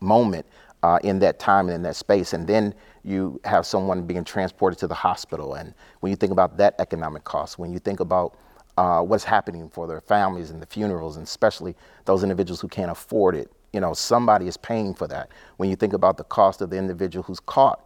moment 0.00 0.46
uh, 0.82 0.98
in 1.02 1.18
that 1.18 1.38
time 1.38 1.66
and 1.66 1.74
in 1.74 1.82
that 1.82 1.96
space, 1.96 2.32
and 2.32 2.46
then 2.46 2.74
you 3.02 3.40
have 3.44 3.66
someone 3.66 4.06
being 4.06 4.24
transported 4.24 4.78
to 4.78 4.86
the 4.86 4.94
hospital, 4.94 5.54
and 5.54 5.74
when 6.00 6.10
you 6.10 6.16
think 6.16 6.30
about 6.30 6.56
that 6.56 6.74
economic 6.78 7.24
cost, 7.24 7.58
when 7.58 7.72
you 7.72 7.78
think 7.78 8.00
about 8.00 8.36
uh, 8.76 9.00
what's 9.00 9.24
happening 9.24 9.68
for 9.68 9.86
their 9.86 10.00
families 10.00 10.50
and 10.50 10.60
the 10.60 10.66
funerals, 10.66 11.16
and 11.16 11.26
especially 11.26 11.74
those 12.04 12.22
individuals 12.22 12.60
who 12.60 12.68
can't 12.68 12.90
afford 12.90 13.34
it, 13.34 13.50
you 13.72 13.80
know, 13.80 13.92
somebody 13.92 14.46
is 14.46 14.56
paying 14.56 14.94
for 14.94 15.08
that. 15.08 15.30
When 15.56 15.68
you 15.68 15.76
think 15.76 15.92
about 15.92 16.16
the 16.16 16.24
cost 16.24 16.60
of 16.60 16.70
the 16.70 16.76
individual 16.76 17.22
who's 17.22 17.40
caught 17.40 17.80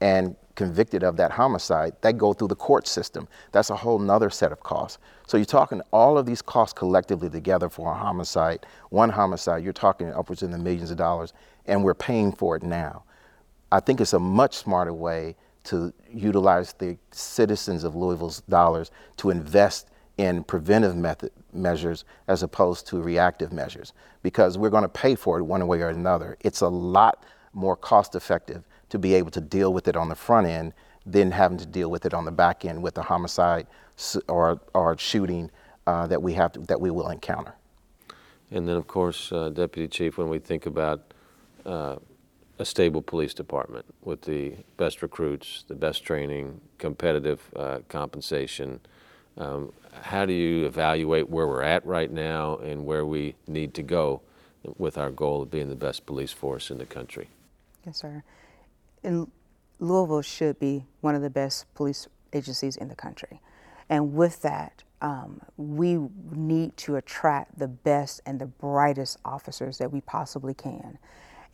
and 0.00 0.36
convicted 0.54 1.02
of 1.02 1.16
that 1.16 1.30
homicide, 1.30 1.94
that 2.02 2.18
go 2.18 2.32
through 2.32 2.48
the 2.48 2.54
court 2.54 2.86
system. 2.86 3.26
That's 3.52 3.70
a 3.70 3.76
whole 3.76 3.98
nother 3.98 4.28
set 4.28 4.52
of 4.52 4.60
costs. 4.60 4.98
So 5.26 5.36
you're 5.36 5.46
talking 5.46 5.80
all 5.90 6.18
of 6.18 6.26
these 6.26 6.42
costs 6.42 6.74
collectively 6.74 7.30
together 7.30 7.70
for 7.70 7.90
a 7.92 7.94
homicide. 7.94 8.66
One 8.90 9.08
homicide, 9.08 9.64
you're 9.64 9.72
talking 9.72 10.12
upwards 10.12 10.42
in 10.42 10.50
the 10.50 10.58
millions 10.58 10.90
of 10.90 10.98
dollars, 10.98 11.32
and 11.66 11.82
we're 11.82 11.94
paying 11.94 12.32
for 12.32 12.56
it 12.56 12.62
now. 12.62 13.04
I 13.72 13.80
think 13.80 14.00
it's 14.00 14.12
a 14.12 14.18
much 14.18 14.54
smarter 14.56 14.92
way 14.92 15.36
to 15.64 15.92
utilize 16.12 16.72
the 16.74 16.98
citizens 17.10 17.84
of 17.84 17.94
Louisville's 17.94 18.40
dollars 18.42 18.90
to 19.18 19.30
invest 19.30 19.88
in 20.18 20.44
preventive 20.44 20.96
method 20.96 21.30
measures 21.52 22.04
as 22.28 22.42
opposed 22.42 22.86
to 22.88 23.00
reactive 23.00 23.52
measures 23.52 23.94
because 24.22 24.58
we're 24.58 24.70
going 24.70 24.82
to 24.82 24.88
pay 24.88 25.14
for 25.14 25.38
it 25.38 25.42
one 25.42 25.66
way 25.66 25.80
or 25.80 25.88
another. 25.88 26.36
It's 26.40 26.60
a 26.60 26.68
lot 26.68 27.24
more 27.54 27.76
cost 27.76 28.14
effective 28.14 28.64
to 28.90 28.98
be 28.98 29.14
able 29.14 29.30
to 29.30 29.40
deal 29.40 29.72
with 29.72 29.88
it 29.88 29.96
on 29.96 30.08
the 30.08 30.14
front 30.14 30.46
end 30.46 30.74
than 31.06 31.30
having 31.30 31.56
to 31.58 31.66
deal 31.66 31.90
with 31.90 32.04
it 32.04 32.12
on 32.12 32.24
the 32.24 32.30
back 32.30 32.64
end 32.64 32.82
with 32.82 32.98
a 32.98 33.02
homicide 33.02 33.66
or, 34.28 34.60
or 34.74 34.96
shooting 34.98 35.50
uh, 35.86 36.06
that 36.06 36.20
we 36.22 36.34
have 36.34 36.52
to, 36.52 36.60
that 36.60 36.80
we 36.80 36.90
will 36.90 37.08
encounter. 37.08 37.54
And 38.50 38.68
then, 38.68 38.76
of 38.76 38.86
course, 38.86 39.32
uh, 39.32 39.48
Deputy 39.48 39.88
Chief, 39.88 40.18
when 40.18 40.28
we 40.28 40.38
think 40.38 40.66
about 40.66 41.14
uh, 41.64 41.96
a 42.58 42.64
stable 42.64 43.00
police 43.00 43.32
department 43.32 43.86
with 44.02 44.22
the 44.22 44.54
best 44.76 45.02
recruits, 45.02 45.64
the 45.68 45.74
best 45.74 46.04
training, 46.04 46.60
competitive 46.78 47.40
uh, 47.56 47.78
compensation, 47.88 48.80
um, 49.38 49.72
how 50.02 50.26
do 50.26 50.32
you 50.32 50.66
evaluate 50.66 51.30
where 51.30 51.46
we're 51.46 51.62
at 51.62 51.86
right 51.86 52.10
now 52.10 52.56
and 52.56 52.84
where 52.84 53.06
we 53.06 53.36
need 53.46 53.72
to 53.74 53.82
go 53.82 54.20
with 54.76 54.98
our 54.98 55.10
goal 55.10 55.42
of 55.42 55.50
being 55.50 55.68
the 55.68 55.76
best 55.76 56.04
police 56.04 56.32
force 56.32 56.70
in 56.70 56.78
the 56.78 56.86
country? 56.86 57.28
Yes, 57.86 57.98
sir 57.98 58.22
in 59.02 59.30
Louisville 59.78 60.22
should 60.22 60.58
be 60.58 60.86
one 61.00 61.14
of 61.14 61.22
the 61.22 61.30
best 61.30 61.72
police 61.74 62.06
agencies 62.32 62.76
in 62.76 62.88
the 62.88 62.94
country. 62.94 63.40
And 63.88 64.14
with 64.14 64.42
that, 64.42 64.84
um, 65.00 65.40
we 65.56 65.98
need 66.30 66.76
to 66.78 66.96
attract 66.96 67.58
the 67.58 67.68
best 67.68 68.20
and 68.26 68.38
the 68.38 68.46
brightest 68.46 69.18
officers 69.24 69.78
that 69.78 69.90
we 69.90 70.00
possibly 70.02 70.54
can. 70.54 70.98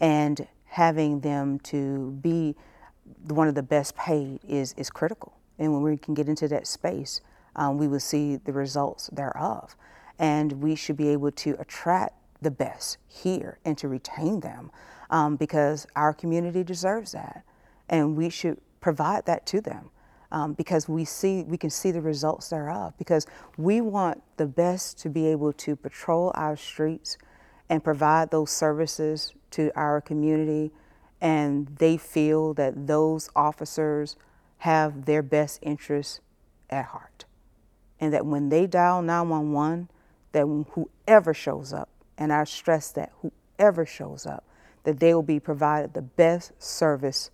And 0.00 0.46
having 0.64 1.20
them 1.20 1.60
to 1.60 2.10
be 2.20 2.56
one 3.28 3.48
of 3.48 3.54
the 3.54 3.62
best 3.62 3.96
paid 3.96 4.40
is, 4.46 4.74
is 4.76 4.90
critical. 4.90 5.34
And 5.58 5.72
when 5.72 5.82
we 5.82 5.96
can 5.96 6.14
get 6.14 6.28
into 6.28 6.48
that 6.48 6.66
space, 6.66 7.20
um, 7.54 7.78
we 7.78 7.88
will 7.88 8.00
see 8.00 8.36
the 8.36 8.52
results 8.52 9.08
thereof. 9.08 9.76
And 10.18 10.54
we 10.54 10.74
should 10.74 10.96
be 10.96 11.08
able 11.08 11.30
to 11.30 11.56
attract 11.58 12.14
the 12.42 12.50
best 12.50 12.98
here 13.06 13.58
and 13.64 13.78
to 13.78 13.88
retain 13.88 14.40
them 14.40 14.70
um, 15.10 15.36
because 15.36 15.86
our 15.96 16.12
community 16.12 16.64
deserves 16.64 17.12
that, 17.12 17.44
and 17.88 18.16
we 18.16 18.30
should 18.30 18.60
provide 18.80 19.26
that 19.26 19.46
to 19.46 19.60
them. 19.60 19.90
Um, 20.32 20.54
because 20.54 20.88
we 20.88 21.04
see 21.04 21.44
we 21.44 21.56
can 21.56 21.70
see 21.70 21.92
the 21.92 22.00
results 22.00 22.50
thereof 22.50 22.94
because 22.98 23.28
we 23.56 23.80
want 23.80 24.24
the 24.38 24.46
best 24.46 24.98
to 24.98 25.08
be 25.08 25.28
able 25.28 25.52
to 25.52 25.76
patrol 25.76 26.32
our 26.34 26.56
streets 26.56 27.16
and 27.68 27.82
provide 27.82 28.32
those 28.32 28.50
services 28.50 29.32
to 29.52 29.70
our 29.76 30.00
community 30.00 30.72
and 31.20 31.68
they 31.78 31.96
feel 31.96 32.54
that 32.54 32.86
those 32.86 33.30
officers 33.34 34.16
have 34.58 35.04
their 35.04 35.22
best 35.22 35.58
interests 35.62 36.20
at 36.70 36.86
heart 36.86 37.24
and 38.00 38.12
that 38.12 38.26
when 38.26 38.48
they 38.48 38.66
dial 38.66 39.02
911 39.02 39.88
that 40.32 40.64
whoever 40.72 41.32
shows 41.32 41.72
up 41.72 41.88
and 42.18 42.32
I 42.32 42.44
stress 42.44 42.90
that 42.92 43.12
whoever 43.22 43.86
shows 43.86 44.26
up 44.26 44.44
that 44.86 45.00
they 45.00 45.12
will 45.12 45.22
be 45.22 45.40
provided 45.40 45.94
the 45.94 46.00
best 46.00 46.52
service 46.62 47.32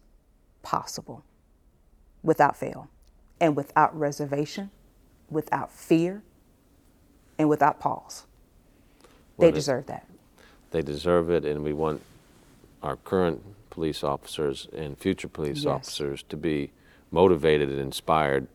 possible 0.62 1.22
without 2.22 2.56
fail 2.56 2.88
and 3.42 3.54
without 3.54 3.96
reservation, 3.96 4.70
without 5.28 5.70
fear, 5.70 6.22
and 7.38 7.50
without 7.50 7.78
pause. 7.78 8.24
Well, 9.36 9.50
they 9.50 9.54
deserve 9.54 9.84
that. 9.86 10.06
They 10.70 10.80
deserve 10.80 11.28
it, 11.28 11.44
and 11.44 11.62
we 11.62 11.74
want 11.74 12.00
our 12.82 12.96
current 12.96 13.42
police 13.68 14.02
officers 14.02 14.66
and 14.74 14.96
future 14.96 15.28
police 15.28 15.58
yes. 15.58 15.66
officers 15.66 16.24
to 16.30 16.38
be 16.38 16.70
motivated 17.10 17.68
and 17.68 17.80
inspired 17.80 18.46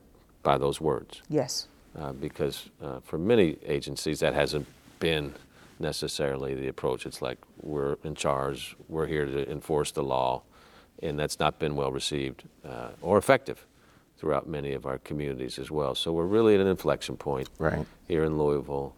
by 0.42 0.58
those 0.58 0.82
words. 0.82 1.22
Yes. 1.30 1.68
Uh, 1.96 2.14
because 2.14 2.70
uh, 2.82 3.00
for 3.02 3.20
many 3.20 3.58
agencies, 3.64 4.22
that 4.22 4.34
hasn't 4.34 4.66
been 5.00 5.36
necessarily 5.80 6.56
the 6.56 6.68
approach. 6.68 7.06
It's 7.06 7.22
like 7.22 7.38
we're 7.62 7.98
in 8.04 8.16
charge, 8.16 8.76
we're 8.88 9.08
here 9.08 9.26
to 9.26 9.50
enforce 9.50 9.92
the 9.92 10.04
law, 10.04 10.44
and 11.02 11.18
that's 11.20 11.40
not 11.40 11.60
been 11.60 11.76
well 11.76 11.92
received 11.92 12.44
uh, 12.68 12.90
or 13.02 13.18
effective 13.18 13.66
throughout 14.18 14.48
many 14.48 14.74
of 14.74 14.86
our 14.86 14.98
communities 15.00 15.60
as 15.60 15.70
well. 15.70 15.94
So 15.94 16.12
we're 16.12 16.26
really 16.26 16.56
at 16.56 16.62
an 16.62 16.68
inflection 16.68 17.18
point 17.18 17.50
right. 17.60 17.86
here 18.08 18.24
in 18.24 18.38
Louisville. 18.38 18.96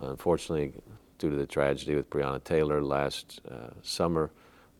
Unfortunately, 0.00 0.72
due 1.18 1.30
to 1.30 1.36
the 1.36 1.46
tragedy 1.46 1.94
with 1.94 2.08
Breonna 2.08 2.42
Taylor 2.42 2.82
last 2.82 3.40
uh, 3.50 3.70
summer, 3.82 4.30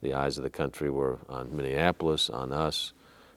the 0.00 0.14
eyes 0.14 0.38
of 0.38 0.44
the 0.44 0.50
country 0.50 0.90
were 0.90 1.18
on 1.28 1.54
Minneapolis, 1.54 2.30
on 2.30 2.52
us, 2.52 2.92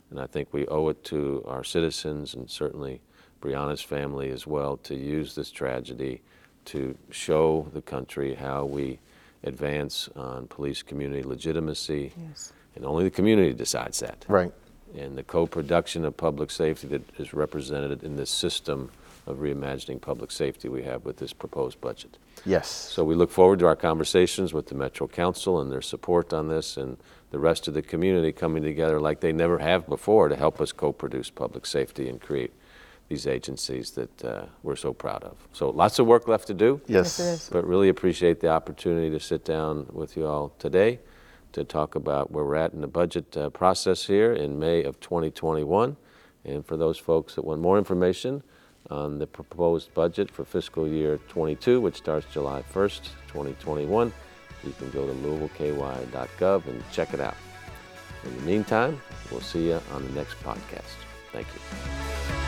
and 0.10 0.20
I 0.20 0.28
think 0.28 0.54
we 0.54 0.66
owe 0.68 0.90
it 0.90 1.04
to 1.06 1.44
our 1.46 1.64
citizens 1.64 2.34
and 2.34 2.50
certainly 2.50 3.02
Breonna's 3.42 3.82
family 3.82 4.32
as 4.32 4.48
well 4.48 4.78
to 4.78 4.96
use 4.96 5.36
this 5.36 5.52
tragedy 5.52 6.22
to 6.66 6.98
show 7.12 7.68
the 7.74 7.82
country 7.82 8.36
how 8.36 8.66
we 8.66 9.00
advance 9.44 10.10
on 10.16 10.48
police 10.48 10.84
community 10.84 11.24
legitimacy. 11.24 12.12
Yes. 12.30 12.54
And 12.76 12.86
only 12.86 13.04
the 13.04 13.12
community 13.12 13.54
decides 13.54 14.00
that. 14.00 14.26
Right. 14.28 14.52
And 14.98 15.18
the 15.18 15.24
co 15.24 15.46
production 15.48 16.06
of 16.06 16.18
public 16.18 16.52
safety 16.52 16.88
that 16.88 17.02
is 17.20 17.34
represented 17.34 18.04
in 18.04 18.16
this 18.16 18.30
system 18.30 18.92
of 19.28 19.38
reimagining 19.38 20.00
public 20.00 20.32
safety 20.32 20.70
we 20.70 20.84
have 20.84 21.04
with 21.04 21.18
this 21.18 21.34
proposed 21.34 21.82
budget. 21.82 22.18
Yes. 22.46 22.70
So 22.70 23.04
we 23.04 23.16
look 23.16 23.32
forward 23.32 23.60
to 23.60 23.66
our 23.66 23.76
conversations 23.76 24.54
with 24.54 24.68
the 24.68 24.76
Metro 24.76 25.08
Council 25.08 25.60
and 25.62 25.72
their 25.72 25.82
support 25.82 26.32
on 26.32 26.48
this 26.48 26.78
and 26.78 26.98
the 27.32 27.40
rest 27.40 27.68
of 27.68 27.74
the 27.74 27.82
community 27.82 28.32
coming 28.32 28.64
together 28.64 29.00
like 29.00 29.20
they 29.20 29.34
never 29.34 29.60
have 29.60 29.88
before 29.88 30.30
to 30.30 30.36
help 30.36 30.62
us 30.62 30.72
co 30.72 30.92
produce 30.92 31.30
public 31.30 31.66
safety 31.66 32.08
and 32.08 32.22
create 32.22 32.54
these 33.10 33.28
agencies 33.28 33.92
that 33.92 34.26
uh, 34.26 34.46
we're 34.64 34.76
so 34.76 34.94
proud 34.94 35.24
of. 35.24 35.38
So 35.54 35.70
lots 35.70 36.00
of 36.00 36.08
work 36.08 36.28
left 36.28 36.48
to 36.48 36.54
do. 36.54 36.82
Yes. 36.88 37.20
Yes. 37.20 37.50
But 37.50 37.68
really 37.68 37.90
appreciate 37.90 38.40
the 38.40 38.50
opportunity 38.50 39.10
to 39.12 39.20
sit 39.20 39.46
down 39.46 39.88
with 39.92 40.18
you 40.18 40.26
all 40.26 40.54
today 40.58 41.00
to 41.54 41.64
talk 41.64 41.96
about 41.96 42.32
where 42.32 42.44
we're 42.44 42.56
at 42.56 42.74
in 42.74 42.82
the 42.82 42.88
budget 42.88 43.38
uh, 43.38 43.50
process 43.50 44.06
here 44.06 44.34
in 44.34 44.60
May 44.60 44.84
of 44.84 45.00
2021. 45.00 45.96
And 46.44 46.66
for 46.66 46.78
those 46.78 46.98
folks 46.98 47.36
that 47.36 47.46
want 47.46 47.62
more 47.62 47.78
information 47.78 48.44
on 48.90 49.20
the 49.20 49.26
proposed 49.26 49.94
budget 49.94 50.30
for 50.30 50.44
fiscal 50.44 50.88
year 50.88 51.18
22, 51.30 51.80
which 51.82 51.96
starts 51.96 52.28
July 52.32 52.64
1st, 52.74 53.04
2021, 53.28 54.12
you 54.64 54.74
can 54.74 54.90
go 54.92 55.08
to 55.08 55.14
louisvilleky.gov 55.14 56.68
and 56.68 56.84
check 56.92 57.14
it 57.14 57.20
out. 57.20 57.38
In 58.26 58.36
the 58.38 58.44
meantime, 58.44 59.00
we'll 59.32 59.42
see 59.42 59.68
you 59.68 59.80
on 59.94 60.04
the 60.04 60.12
next 60.14 60.36
podcast. 60.44 60.96
Thank 61.32 61.48
you. 61.48 62.45